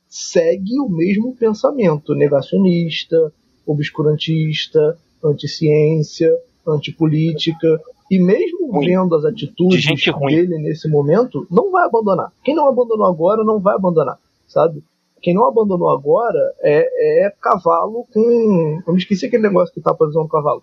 [0.07, 3.33] segue o mesmo pensamento negacionista,
[3.67, 6.33] obscurantista, anti-ciência,
[6.65, 7.81] antipolítica.
[8.09, 8.87] E mesmo ruim.
[8.87, 12.33] vendo as atitudes de dele nesse momento, não vai abandonar.
[12.45, 14.83] Quem não abandonou agora não vai abandonar, sabe?
[15.25, 18.83] quem não abandonou agora é, é cavalo com.
[18.87, 20.63] Eu me esqueci aquele negócio que tá no cavalo.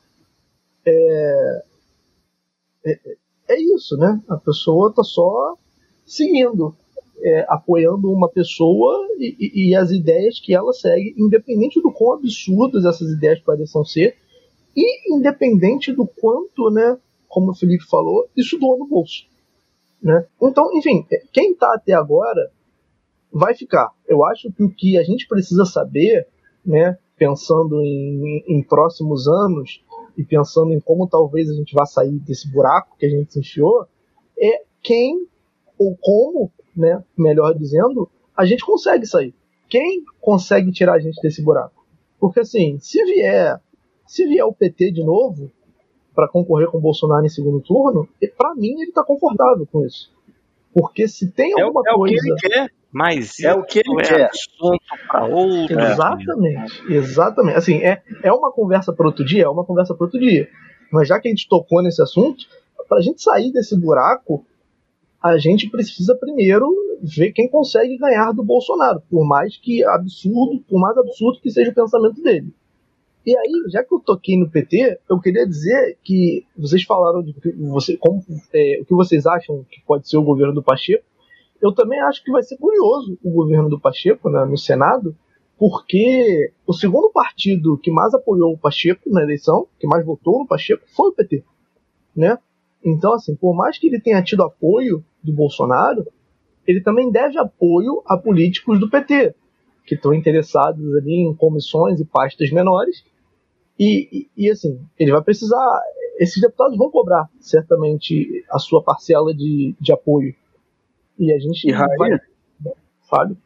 [0.86, 1.64] É,
[2.86, 3.00] é,
[3.50, 4.22] é, isso, né?
[4.30, 5.58] A pessoa tá só
[6.06, 6.76] seguindo,
[7.24, 12.14] é, apoiando uma pessoa e, e, e, as ideias que ela segue, independente do quão
[12.14, 14.16] absurdas essas ideias pareçam ser,
[14.78, 19.24] e independente do quanto, né, como o Felipe falou, isso doa no bolso.
[20.04, 20.24] Né?
[20.40, 21.04] Então, enfim,
[21.34, 22.52] quem está até agora
[23.32, 23.92] vai ficar.
[24.08, 26.28] Eu acho que o que a gente precisa saber,
[26.66, 29.84] né, pensando em, em próximos anos
[30.18, 33.40] e pensando em como talvez a gente vá sair desse buraco que a gente se
[33.40, 33.86] enfiou,
[34.40, 35.28] é quem
[35.78, 39.34] ou como, né, melhor dizendo, a gente consegue sair.
[39.70, 41.86] Quem consegue tirar a gente desse buraco?
[42.20, 43.60] Porque assim, se vier,
[44.06, 45.50] se vier o PT de novo,
[46.14, 48.08] para concorrer com o Bolsonaro em segundo turno,
[48.38, 50.12] para mim ele está confortável com isso.
[50.74, 52.16] Porque se tem é alguma é, é coisa.
[52.16, 52.81] O que ele quer.
[52.92, 54.30] Mas é o que ele é quer.
[54.30, 55.80] assunto para outro.
[55.80, 57.58] Exatamente, exatamente.
[57.58, 60.50] Assim, é, é uma conversa para outro dia, é uma conversa para outro dia.
[60.92, 62.46] Mas já que a gente tocou nesse assunto,
[62.90, 64.46] para a gente sair desse buraco,
[65.24, 66.68] a gente precisa primeiro
[67.02, 71.72] ver quem consegue ganhar do Bolsonaro, por mais que absurdo, por mais absurdo que seja
[71.72, 72.54] o pensamento dele.
[73.26, 77.36] E aí, já que eu toquei no PT, eu queria dizer que vocês falaram de
[77.70, 81.04] você, como, é, o que vocês acham que pode ser o governo do Pacheco.
[81.62, 85.16] Eu também acho que vai ser curioso o governo do Pacheco né, no Senado,
[85.58, 90.48] porque o segundo partido que mais apoiou o Pacheco na eleição, que mais votou no
[90.48, 91.44] Pacheco, foi o PT.
[92.16, 92.38] Né?
[92.84, 96.06] Então, assim, por mais que ele tenha tido apoio do Bolsonaro,
[96.66, 99.36] ele também deve apoio a políticos do PT,
[99.86, 103.04] que estão interessados ali em comissões e pastas menores
[103.80, 105.82] e, e, e, assim, ele vai precisar.
[106.20, 110.36] Esses deputados vão cobrar certamente a sua parcela de, de apoio.
[111.22, 112.10] E a gente e Raí, vai.
[113.08, 113.38] Fábio.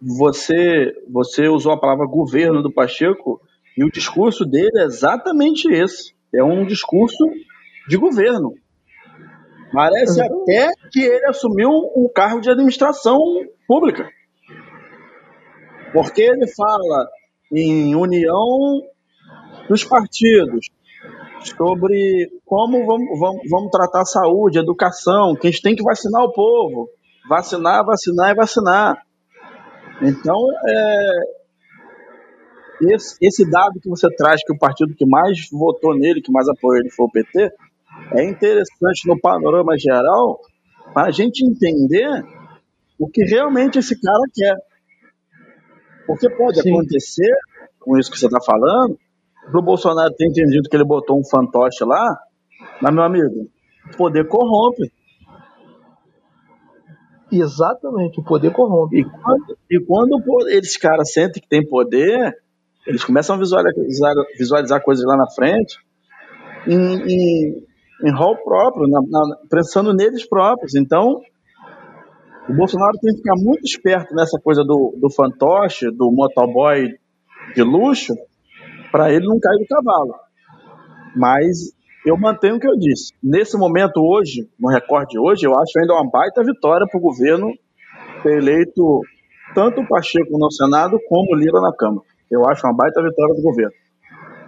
[0.00, 3.38] Você, você usou a palavra governo do Pacheco
[3.76, 6.14] e o discurso dele é exatamente esse.
[6.34, 7.22] É um discurso
[7.86, 8.54] de governo.
[9.72, 10.42] Parece uhum.
[10.42, 13.18] até que ele assumiu um cargo de administração
[13.68, 14.08] pública.
[15.92, 17.08] Porque ele fala
[17.52, 18.82] em união
[19.68, 20.70] dos partidos,
[21.44, 25.82] sobre como vamos, vamos, vamos tratar a saúde, a educação, que a gente tem que
[25.82, 26.88] vacinar o povo.
[27.28, 29.02] Vacinar, vacinar e vacinar.
[30.02, 31.10] Então, é,
[32.92, 36.48] esse, esse, dado que você traz, que o partido que mais votou nele, que mais
[36.48, 37.50] apoiou ele foi o PT,
[38.12, 40.40] é interessante no panorama geral
[40.92, 42.24] para a gente entender
[42.98, 44.56] o que realmente esse cara quer.
[46.06, 46.72] Porque pode Sim.
[46.72, 47.32] acontecer,
[47.78, 48.98] com isso que você está falando,
[49.50, 52.18] pro Bolsonaro ter entendido que ele botou um fantoche lá,
[52.80, 53.48] mas, meu amigo,
[53.92, 54.92] o poder corrompe.
[57.32, 59.00] Exatamente, o poder corrompe.
[59.00, 62.36] E quando, e quando esses caras sentem que tem poder,
[62.86, 65.78] eles começam a visualizar, visualizar coisas lá na frente
[66.66, 67.66] em, em,
[68.04, 70.74] em rol próprio, na, na, pensando neles próprios.
[70.74, 71.20] Então,
[72.48, 76.88] o Bolsonaro tem que ficar muito esperto nessa coisa do, do fantoche, do motoboy
[77.54, 78.14] de luxo,
[78.90, 80.14] para ele não cair do cavalo.
[81.16, 81.72] Mas
[82.04, 83.12] eu mantenho o que eu disse.
[83.22, 87.02] Nesse momento hoje, no recorde de hoje, eu acho ainda uma baita vitória para o
[87.02, 87.52] governo
[88.22, 89.00] ter eleito
[89.54, 92.04] tanto o Pacheco no Senado como o Lira na Câmara.
[92.30, 93.72] Eu acho uma baita vitória do governo.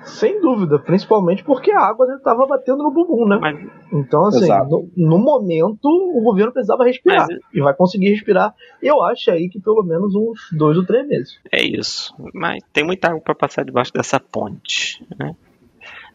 [0.05, 3.39] Sem dúvida, principalmente porque a água estava batendo no bumbum, né?
[3.41, 3.59] Mas,
[3.91, 8.55] então, assim, no, no, momento o governo precisava respirar Mas, e vai conseguir respirar.
[8.83, 11.41] Eu acho aí que pelo menos uns dois ou três meses.
[11.51, 12.15] É isso.
[12.35, 15.35] Mas tem muita água para passar debaixo dessa ponte, né?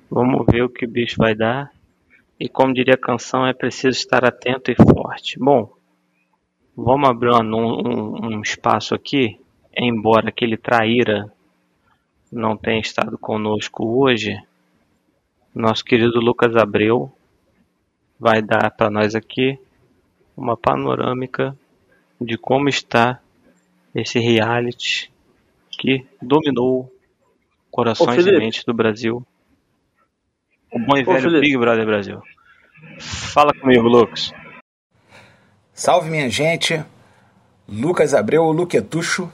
[0.10, 1.72] Vamos ver o que o bicho vai dar.
[2.40, 5.38] E como diria a canção, é preciso estar atento e forte.
[5.38, 5.72] Bom,
[6.76, 9.40] vamos abrir um, um, um espaço aqui.
[9.76, 11.32] Embora aquele traíra
[12.32, 14.38] não tem estado conosco hoje,
[15.54, 17.12] nosso querido Lucas Abreu
[18.20, 19.58] vai dar para nós aqui
[20.36, 21.58] uma panorâmica
[22.20, 23.20] de como está
[23.96, 25.12] esse reality
[25.70, 26.92] que dominou
[27.72, 29.26] corações e mentes do Brasil.
[30.72, 31.42] O bom e velho Felipe.
[31.42, 32.22] Big Brother Brasil.
[33.00, 34.32] Fala comigo, Lucas.
[35.74, 36.84] Salve minha gente.
[37.68, 39.30] Lucas Abreu, o Luquetucho,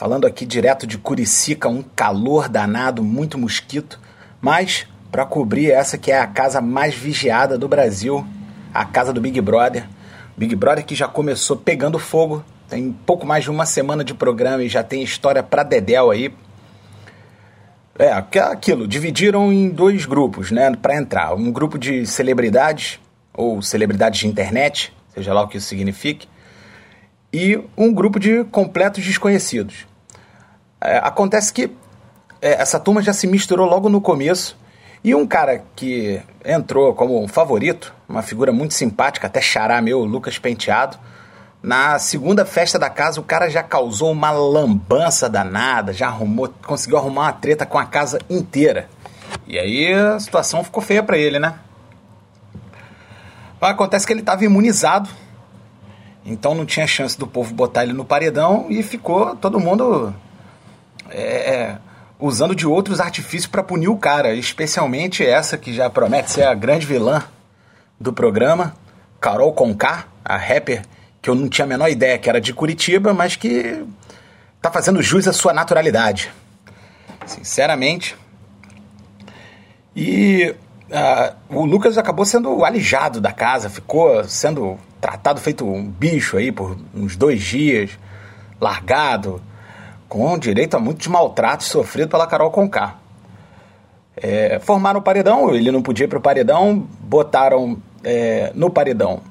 [0.00, 4.00] Falando aqui direto de Curicica, um calor danado, muito mosquito,
[4.40, 8.26] mas para cobrir essa que é a casa mais vigiada do Brasil,
[8.72, 9.86] a casa do Big Brother.
[10.38, 14.62] Big Brother que já começou pegando fogo, tem pouco mais de uma semana de programa
[14.62, 16.32] e já tem história para dedéu aí.
[17.98, 21.34] É, aquilo, dividiram em dois grupos, né, para entrar.
[21.34, 22.98] Um grupo de celebridades
[23.34, 26.28] ou celebridades de internet, seja lá o que isso signifique,
[27.32, 29.86] e um grupo de completos desconhecidos.
[30.80, 31.70] É, acontece que
[32.40, 34.56] é, essa turma já se misturou logo no começo
[35.04, 40.04] e um cara que entrou como um favorito, uma figura muito simpática, até xará meu,
[40.04, 40.98] Lucas Penteado,
[41.62, 46.98] na segunda festa da casa o cara já causou uma lambança danada, já arrumou, conseguiu
[46.98, 48.88] arrumar uma treta com a casa inteira.
[49.46, 51.54] E aí a situação ficou feia para ele, né?
[53.60, 55.10] Mas acontece que ele estava imunizado,
[56.24, 60.14] então não tinha chance do povo botar ele no paredão e ficou todo mundo
[61.10, 61.78] é, é
[62.18, 66.54] usando de outros artifícios para punir o cara, especialmente essa que já promete ser a
[66.54, 67.22] grande vilã
[67.98, 68.74] do programa,
[69.20, 70.82] Carol Conká, a rapper
[71.22, 73.84] que eu não tinha a menor ideia que era de Curitiba, mas que
[74.60, 76.32] tá fazendo jus à sua naturalidade.
[77.26, 78.16] Sinceramente.
[79.94, 80.54] E
[80.88, 86.52] uh, o Lucas acabou sendo alijado da casa, ficou sendo tratado feito um bicho aí
[86.52, 87.90] por uns dois dias,
[88.60, 89.42] largado,
[90.08, 92.96] com direito a muitos maltratos sofrido pela Carol Conká.
[94.16, 99.29] É, formaram o paredão, ele não podia ir para o paredão, botaram é, no paredão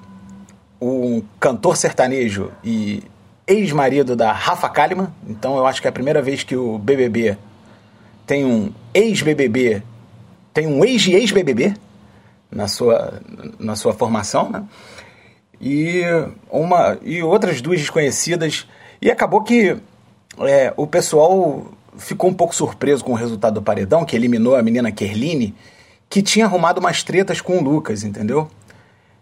[0.81, 3.03] um cantor sertanejo e
[3.45, 5.09] ex-marido da Rafa Kalimann.
[5.27, 7.37] Então eu acho que é a primeira vez que o BBB
[8.25, 9.81] tem um ex-BBB,
[10.53, 11.73] tem um ex-ex-BBB
[12.51, 13.21] na sua,
[13.59, 14.63] na sua formação, né?
[15.59, 16.03] E,
[16.49, 18.67] uma, e outras duas desconhecidas.
[19.01, 19.75] E acabou que
[20.41, 21.65] é, o pessoal
[21.97, 25.53] ficou um pouco surpreso com o resultado do paredão, que eliminou a menina Kerline,
[26.09, 28.49] que tinha arrumado umas tretas com o Lucas, entendeu?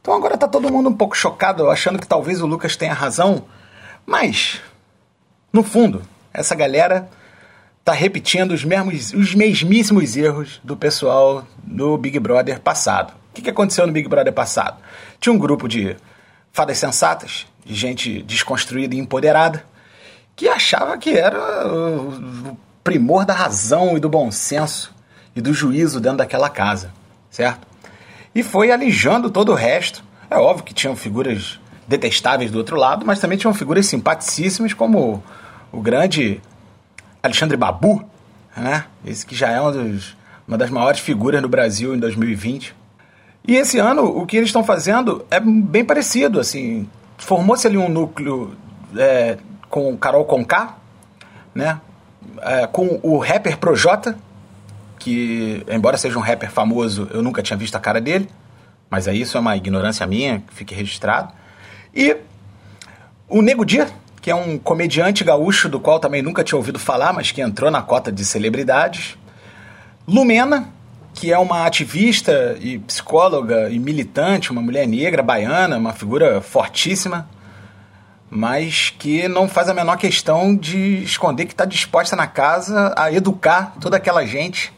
[0.07, 3.43] Então agora tá todo mundo um pouco chocado, achando que talvez o Lucas tenha razão.
[4.05, 4.61] Mas,
[5.51, 6.01] no fundo,
[6.33, 7.09] essa galera
[7.83, 13.11] tá repetindo os, mesmos, os mesmíssimos erros do pessoal do Big Brother passado.
[13.31, 14.77] O que, que aconteceu no Big Brother passado?
[15.19, 15.97] Tinha um grupo de
[16.53, 19.65] fadas sensatas, de gente desconstruída e empoderada,
[20.37, 24.95] que achava que era o primor da razão e do bom senso
[25.35, 26.93] e do juízo dentro daquela casa,
[27.29, 27.67] certo?
[28.37, 30.03] E foi alijando todo o resto.
[30.29, 35.23] É óbvio que tinham figuras detestáveis do outro lado, mas também tinham figuras simpaticíssimas como
[35.71, 36.39] o, grande
[37.23, 38.07] Alexandre Babu,
[38.55, 38.85] né?
[39.03, 40.15] Esse que já é um dos,
[40.47, 42.75] uma das maiores figuras no Brasil em 2020.
[43.47, 47.89] E esse ano o que eles estão fazendo é bem parecido, assim, formou-se ali um
[47.89, 48.55] núcleo
[48.95, 50.75] é, com Carol Conká,
[51.55, 51.81] né?
[52.43, 54.15] É, com o rapper Projota,
[55.07, 58.27] que, embora seja um rapper famoso, eu nunca tinha visto a cara dele,
[58.89, 61.31] mas aí isso é uma ignorância minha, que fique registrado.
[61.95, 62.17] E
[63.29, 63.87] o Nego Dia,
[64.21, 67.71] que é um comediante gaúcho do qual também nunca tinha ouvido falar, mas que entrou
[67.71, 69.17] na cota de celebridades.
[70.05, 70.67] Lumena,
[71.13, 77.29] que é uma ativista e psicóloga e militante, uma mulher negra, baiana, uma figura fortíssima,
[78.29, 83.09] mas que não faz a menor questão de esconder que está disposta na casa a
[83.09, 84.75] educar toda aquela gente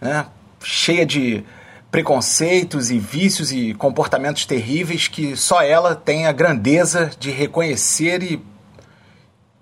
[0.00, 0.26] né,
[0.62, 1.44] cheia de
[1.90, 8.44] preconceitos e vícios e comportamentos terríveis que só ela tem a grandeza de reconhecer e,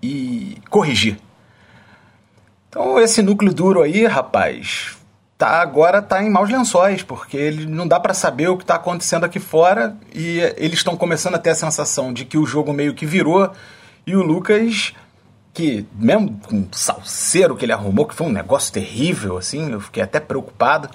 [0.01, 1.19] e corrigir.
[2.67, 4.97] Então esse núcleo duro aí, rapaz,
[5.37, 8.75] tá agora tá em maus lençóis, porque ele não dá para saber o que está
[8.75, 12.73] acontecendo aqui fora e eles estão começando a ter a sensação de que o jogo
[12.73, 13.51] meio que virou
[14.07, 14.93] e o Lucas
[15.53, 19.79] que, mesmo com o salseiro que ele arrumou, que foi um negócio terrível, assim, eu
[19.79, 20.89] fiquei até preocupado.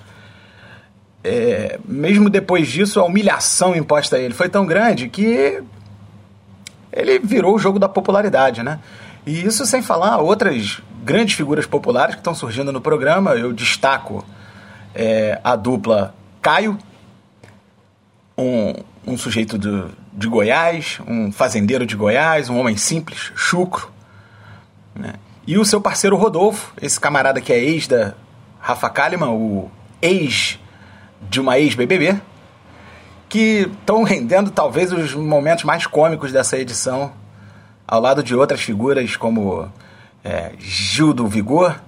[1.23, 5.63] É, mesmo depois disso, a humilhação imposta a ele foi tão grande que
[6.93, 8.81] ele virou o jogo da popularidade, né?
[9.25, 13.33] E isso sem falar outras grandes figuras populares que estão surgindo no programa.
[13.33, 14.25] Eu destaco
[14.95, 16.79] é, a dupla Caio,
[18.37, 18.75] um,
[19.07, 23.93] um sujeito do, de Goiás, um fazendeiro de Goiás, um homem simples, chucro,
[24.99, 25.15] né?
[25.47, 28.15] E o seu parceiro Rodolfo, esse camarada que é ex da
[28.61, 29.71] Rafa Kalimann, o
[30.03, 30.59] ex
[31.23, 32.21] de uma ex-BBB,
[33.29, 37.13] que estão rendendo talvez os momentos mais cômicos dessa edição,
[37.87, 39.71] ao lado de outras figuras como
[40.23, 41.81] é, Gil do Vigor,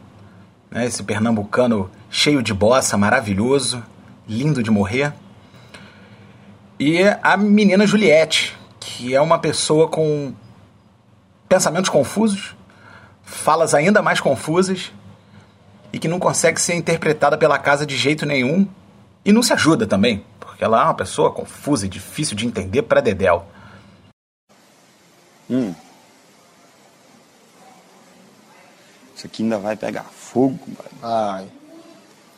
[0.71, 3.83] né, esse pernambucano cheio de bossa, maravilhoso,
[4.27, 5.13] lindo de morrer,
[6.79, 10.33] e a menina Juliette, que é uma pessoa com
[11.47, 12.57] pensamentos confusos,
[13.31, 14.93] falas ainda mais confusas
[15.93, 18.67] e que não consegue ser interpretada pela casa de jeito nenhum
[19.25, 22.83] e não se ajuda também, porque ela é uma pessoa confusa e difícil de entender
[22.83, 23.47] para Dedel.
[25.49, 25.75] Hum.
[29.15, 30.59] Isso aqui ainda vai pegar fogo,
[31.01, 31.47] Vai.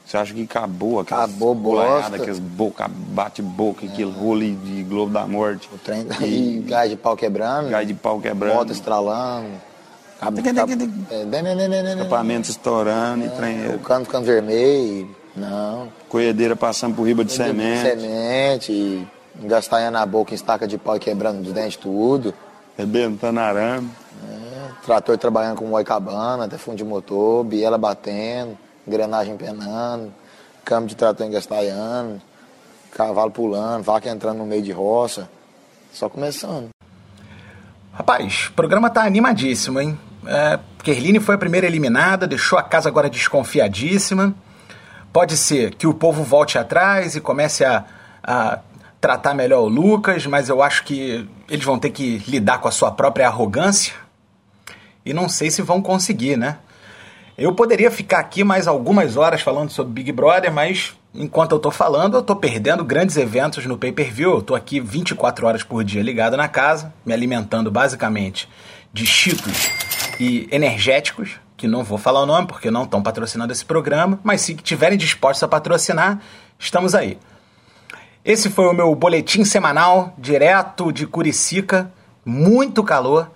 [0.05, 2.17] Você acha que acabou aquela Acabou bosta.
[2.17, 5.71] aqueles boca, bate-boca, aquele rolo de Globo da Morte.
[5.73, 7.71] O trem e gás de pau quebrando.
[7.71, 8.55] Gás de pau quebrando.
[8.55, 9.72] Moto estralando.
[10.31, 11.93] Que- tem é, né, né, né.
[11.95, 13.75] Escapamento estourando e trem.
[13.75, 15.15] O cano ficando vermelho.
[15.35, 15.89] Não.
[16.09, 17.83] Colhedeira passando por riba de semente.
[17.83, 18.73] Semente.
[18.73, 19.09] e
[19.43, 22.35] Engastanhando a boca em estaca de pau e quebrando os dentes tudo.
[22.77, 23.91] Rebentando arame.
[24.85, 30.13] Trator trabalhando com moicabana, até fundo de motor, biela batendo, engrenagem penando,
[30.65, 32.21] câmbio de trator engastalhando,
[32.91, 35.29] cavalo pulando, vaca entrando no meio de roça.
[35.93, 36.69] Só começando.
[37.93, 39.99] Rapaz, o programa tá animadíssimo, hein?
[40.27, 44.35] É, Kerline foi a primeira eliminada, deixou a casa agora desconfiadíssima.
[45.13, 47.85] Pode ser que o povo volte atrás e comece a,
[48.23, 48.61] a
[49.01, 52.71] tratar melhor o Lucas, mas eu acho que eles vão ter que lidar com a
[52.71, 53.93] sua própria arrogância.
[55.05, 56.59] E não sei se vão conseguir, né?
[57.37, 61.71] Eu poderia ficar aqui mais algumas horas falando sobre Big Brother, mas enquanto eu tô
[61.71, 64.37] falando, eu tô perdendo grandes eventos no pay-per-view.
[64.37, 68.49] Eu tô aqui 24 horas por dia ligado na casa, me alimentando basicamente
[68.93, 69.92] de cheetos
[70.23, 74.41] e energéticos, que não vou falar o nome porque não estão patrocinando esse programa, mas
[74.41, 76.21] se tiverem dispostos a patrocinar,
[76.57, 77.19] estamos aí.
[78.25, 81.91] Esse foi o meu boletim semanal, direto de Curicica,
[82.25, 83.33] muito calor,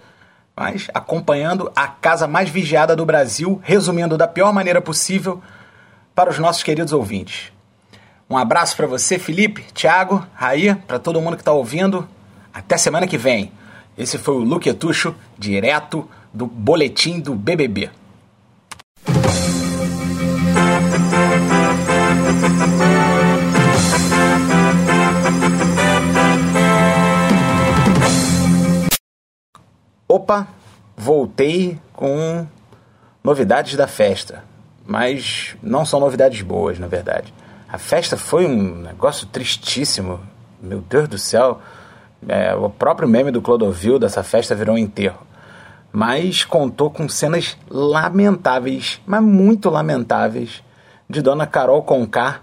[0.55, 5.43] mas acompanhando a casa mais vigiada do Brasil, resumindo da pior maneira possível
[6.15, 7.51] para os nossos queridos ouvintes.
[8.31, 12.09] Um abraço para você, Felipe, Thiago, Raí, para todo mundo que está ouvindo.
[12.55, 13.51] Até semana que vem.
[13.99, 17.89] Esse foi o Luquetucho, direto do boletim do BBB.
[30.07, 30.47] Opa,
[30.95, 32.47] voltei com
[33.25, 34.45] novidades da festa,
[34.87, 37.33] mas não são novidades boas, na verdade.
[37.67, 40.21] A festa foi um negócio tristíssimo,
[40.61, 41.63] meu Deus do céu.
[42.29, 45.26] É, o próprio meme do Clodovil dessa festa virou um enterro.
[45.97, 50.63] Mas contou com cenas lamentáveis, mas muito lamentáveis,
[51.09, 52.41] de Dona Carol Conká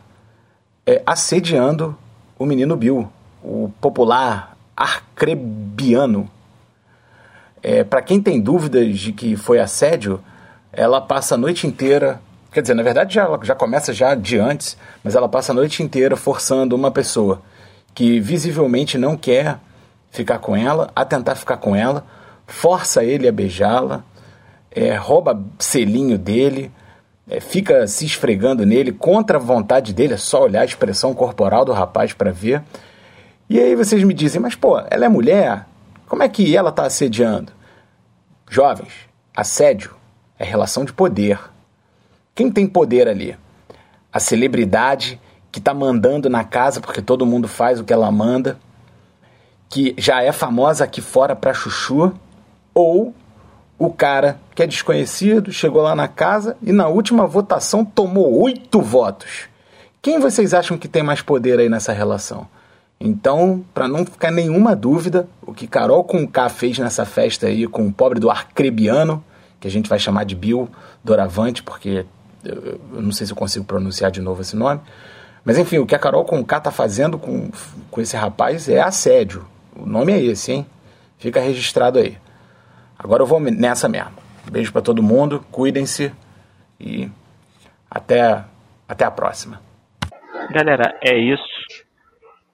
[0.88, 1.96] é, assediando
[2.40, 3.08] o menino Bill,
[3.44, 6.28] o popular arcrebiano.
[7.62, 10.20] É, para quem tem dúvidas de que foi assédio,
[10.72, 12.20] ela passa a noite inteira.
[12.52, 15.84] Quer dizer, na verdade já, já começa já de antes, mas ela passa a noite
[15.84, 17.40] inteira forçando uma pessoa
[17.94, 19.60] que visivelmente não quer
[20.10, 22.04] ficar com ela, a tentar ficar com ela,
[22.48, 24.04] força ele a beijá-la,
[24.72, 26.72] é, rouba selinho dele,
[27.30, 31.64] é, fica se esfregando nele contra a vontade dele, é só olhar a expressão corporal
[31.64, 32.62] do rapaz para ver.
[33.50, 35.66] E aí vocês me dizem, mas pô, ela é mulher?
[36.08, 37.52] Como é que ela está assediando?
[38.50, 38.94] Jovens,
[39.36, 39.96] assédio
[40.38, 41.40] é relação de poder.
[42.36, 43.38] Quem tem poder ali?
[44.12, 45.20] A celebridade
[45.52, 48.58] que está mandando na casa porque todo mundo faz o que ela manda,
[49.70, 52.14] que já é famosa aqui fora para chuchu,
[52.74, 53.14] ou
[53.78, 58.82] o cara que é desconhecido, chegou lá na casa e na última votação tomou oito
[58.82, 59.50] votos.
[60.02, 62.48] Quem vocês acham que tem mais poder aí nessa relação?
[63.00, 67.68] Então, para não ficar nenhuma dúvida, o que Carol com K fez nessa festa aí
[67.68, 69.24] com o pobre do Arcrebiano,
[69.60, 70.70] que a gente vai chamar de Bill
[71.04, 72.06] Doravante, porque
[72.44, 74.80] eu não sei se eu consigo pronunciar de novo esse nome.
[75.44, 77.50] Mas enfim, o que a Carol com K tá fazendo com,
[77.92, 79.46] com esse rapaz é assédio.
[79.76, 80.66] O nome é esse, hein?
[81.18, 82.18] Fica registrado aí.
[83.04, 84.14] Agora eu vou nessa mesmo.
[84.50, 86.14] Beijo para todo mundo, cuidem-se
[86.80, 87.10] e
[87.92, 88.46] até,
[88.88, 89.62] até a próxima.
[90.52, 91.44] Galera, é isso.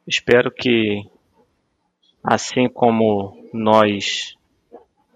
[0.08, 1.04] Espero que,
[2.24, 4.36] assim como nós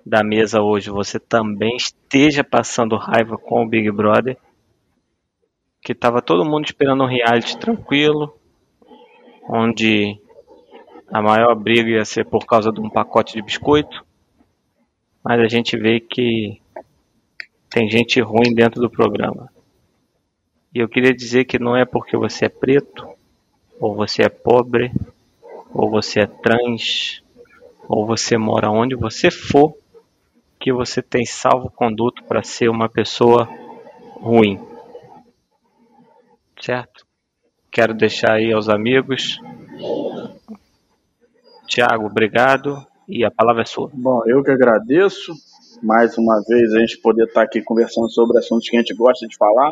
[0.05, 4.37] da mesa hoje, você também esteja passando raiva com o Big Brother.
[5.81, 8.37] Que tava todo mundo esperando um reality tranquilo,
[9.49, 10.19] onde
[11.11, 14.05] a maior briga ia ser por causa de um pacote de biscoito.
[15.23, 16.61] Mas a gente vê que
[17.69, 19.49] tem gente ruim dentro do programa.
[20.75, 23.07] E eu queria dizer que não é porque você é preto,
[23.79, 24.91] ou você é pobre,
[25.73, 27.23] ou você é trans,
[27.87, 29.75] ou você mora onde você for,
[30.59, 33.49] que você tem salvo conduto para ser uma pessoa
[34.15, 34.59] ruim.
[36.61, 37.05] Certo?
[37.71, 39.39] Quero deixar aí aos amigos.
[41.67, 42.85] Tiago, obrigado.
[43.15, 43.91] E a palavra é sua.
[43.93, 45.33] Bom, eu que agradeço
[45.83, 49.27] mais uma vez a gente poder estar aqui conversando sobre assuntos que a gente gosta
[49.27, 49.71] de falar.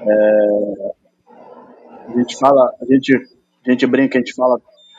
[0.00, 0.92] É,
[2.08, 3.14] a gente fala, a gente,
[3.66, 4.58] a gente brinca, a gente fala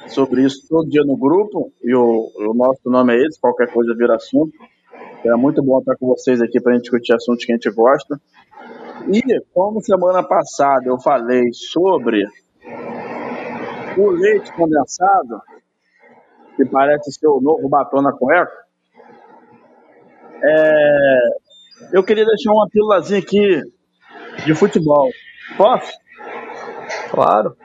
[0.09, 3.95] sobre isso todo dia no grupo e o, o nosso nome é esse, qualquer coisa
[3.95, 4.53] vira assunto.
[5.25, 7.71] É muito bom estar com vocês aqui para a gente discutir assuntos que a gente
[7.71, 8.21] gosta.
[9.11, 12.27] E como semana passada eu falei sobre
[13.97, 15.41] o leite condensado,
[16.56, 18.51] que parece ser o novo batom na cueca,
[20.43, 21.20] é,
[21.93, 23.62] eu queria deixar uma pílulazinha aqui
[24.45, 25.10] de futebol.
[25.58, 25.91] Posso?
[27.12, 27.56] Claro.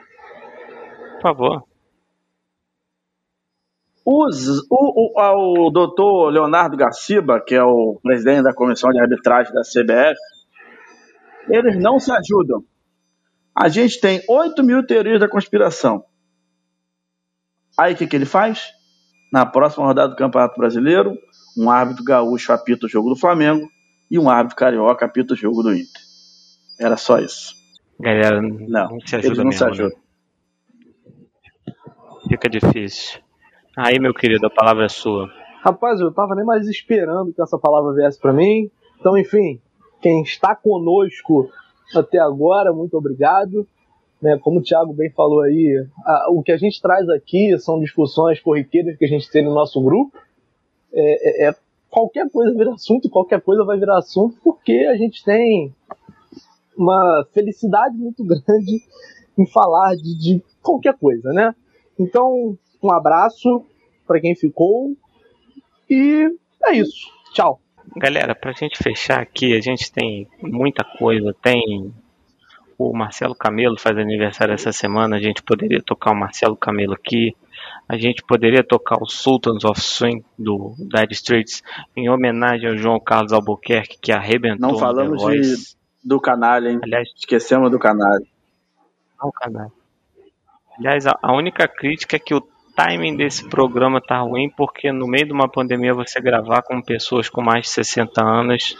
[1.15, 1.63] Por favor.
[4.05, 9.53] Os, o, o, o doutor Leonardo Garciba, que é o presidente da comissão de arbitragem
[9.53, 10.19] da CBF,
[11.49, 12.63] eles não se ajudam.
[13.55, 16.05] A gente tem 8 mil teorias da conspiração.
[17.77, 18.71] Aí o que, que ele faz?
[19.31, 21.17] Na próxima rodada do Campeonato Brasileiro,
[21.57, 23.67] um árbitro gaúcho apita o jogo do Flamengo
[24.09, 26.01] e um árbitro carioca apita o jogo do Inter.
[26.79, 27.53] Era só isso.
[27.99, 29.85] Galera, Não, não se eles ajuda não se mesmo.
[29.85, 29.91] né?
[32.27, 33.19] Fica difícil.
[33.77, 35.29] Aí, meu querido, a palavra é sua.
[35.61, 38.69] Rapaz, eu tava nem mais esperando que essa palavra viesse pra mim.
[38.99, 39.61] Então, enfim,
[40.01, 41.49] quem está conosco
[41.95, 43.67] até agora, muito obrigado.
[44.21, 47.79] Né, como o Thiago bem falou aí, a- o que a gente traz aqui são
[47.79, 50.17] discussões corriqueiras que a gente tem no nosso grupo.
[50.91, 51.55] É, é- é-
[51.89, 55.73] qualquer coisa vira assunto, qualquer coisa vai virar assunto, porque a gente tem
[56.77, 58.83] uma felicidade muito grande
[59.37, 61.55] em falar de, de qualquer coisa, né?
[61.97, 63.63] Então, um abraço
[64.05, 64.93] para quem ficou
[65.89, 66.29] e
[66.65, 67.07] é isso.
[67.33, 67.59] Tchau.
[67.95, 71.33] Galera, pra gente fechar aqui, a gente tem muita coisa.
[71.41, 71.93] Tem
[72.79, 75.17] o Marcelo Camelo faz aniversário essa semana.
[75.17, 77.35] A gente poderia tocar o Marcelo Camelo aqui.
[77.89, 81.61] A gente poderia tocar o Sultans of Swing do Dire Straits
[81.93, 85.55] em homenagem ao João Carlos Albuquerque que arrebentou Não falamos de,
[86.01, 86.79] do canalha, hein?
[86.81, 88.25] Aliás, Esquecemos do canalha.
[89.21, 89.71] não, canal.
[90.77, 92.41] Aliás, a, a única crítica é que o
[92.77, 97.27] timing desse programa tá ruim porque no meio de uma pandemia você gravar com pessoas
[97.27, 98.77] com mais de 60 anos,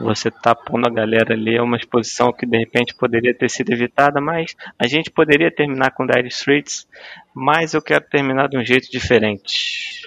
[0.00, 3.70] você tá pondo a galera ali é uma exposição que de repente poderia ter sido
[3.70, 6.88] evitada, mas a gente poderia terminar com Dire Straits,
[7.34, 10.02] mas eu quero terminar de um jeito diferente.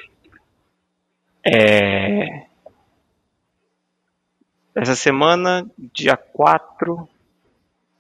[1.46, 2.46] É...
[4.76, 7.08] Essa semana, dia 4,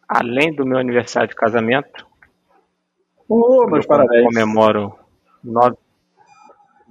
[0.07, 2.07] além do meu aniversário de casamento,
[3.29, 4.25] Ô, meus eu parabéns.
[4.25, 4.97] comemoro
[5.43, 5.77] nove,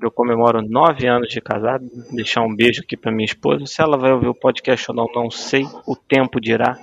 [0.02, 1.88] eu comemoro nove anos de casado.
[2.12, 3.66] Deixar um beijo aqui pra minha esposa.
[3.66, 5.64] Se ela vai ouvir o podcast ou não, não sei.
[5.86, 6.76] O tempo dirá.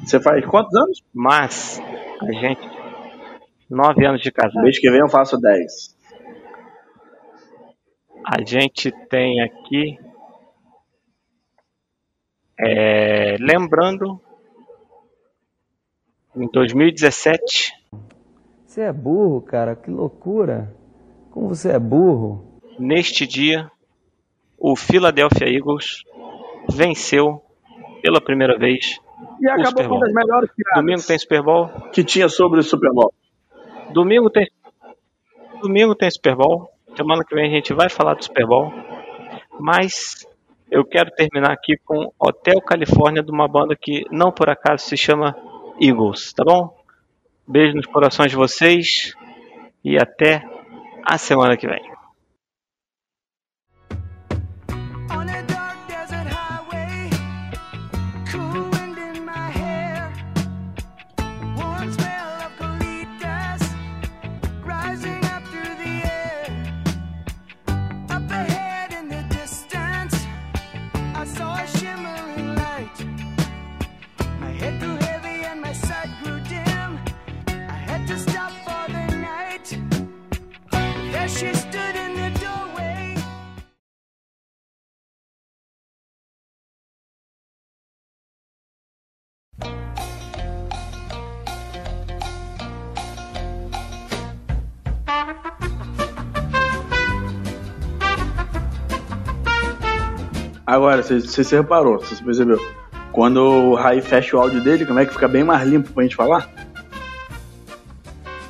[0.00, 1.04] Você faz quantos anos?
[1.12, 1.80] Mas
[2.20, 2.60] a gente
[3.68, 4.62] nove anos de casado.
[4.62, 5.96] Mês que vem eu faço 10.
[8.24, 9.98] A gente tem aqui
[12.60, 14.20] é, lembrando
[16.36, 17.72] em 2017
[18.66, 20.74] Você é burro, cara, que loucura.
[21.38, 22.60] Como você é burro.
[22.80, 23.70] neste dia,
[24.58, 26.02] o Philadelphia Eagles
[26.68, 27.40] venceu
[28.02, 28.98] pela primeira vez.
[29.40, 29.98] E o acabou Super com Bowl.
[29.98, 31.68] uma das melhores piadas Domingo tem Super Bowl.
[31.92, 33.14] que tinha sobre o Super Bowl.
[33.92, 34.50] Domingo tem.
[35.62, 36.68] Domingo tem Super Bowl.
[36.96, 38.72] Semana que vem a gente vai falar do Super Bowl.
[39.60, 40.26] Mas
[40.68, 44.96] eu quero terminar aqui com Hotel Califórnia de uma banda que não por acaso se
[44.96, 45.36] chama
[45.80, 46.76] Eagles, tá bom?
[47.46, 49.14] Beijo nos corações de vocês
[49.84, 50.57] e até
[51.08, 51.97] a semana que vem.
[100.98, 102.58] Agora, você, reparou, você percebeu?
[103.12, 106.02] Quando o Raí fecha o áudio dele, como é que fica bem mais limpo pra
[106.02, 106.50] gente falar?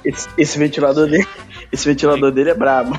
[0.03, 1.29] Esse, esse ventilador dele,
[1.70, 2.99] esse ventilador dele é brabo.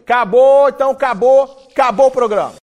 [0.00, 2.58] Acabou, então acabou, acabou o programa.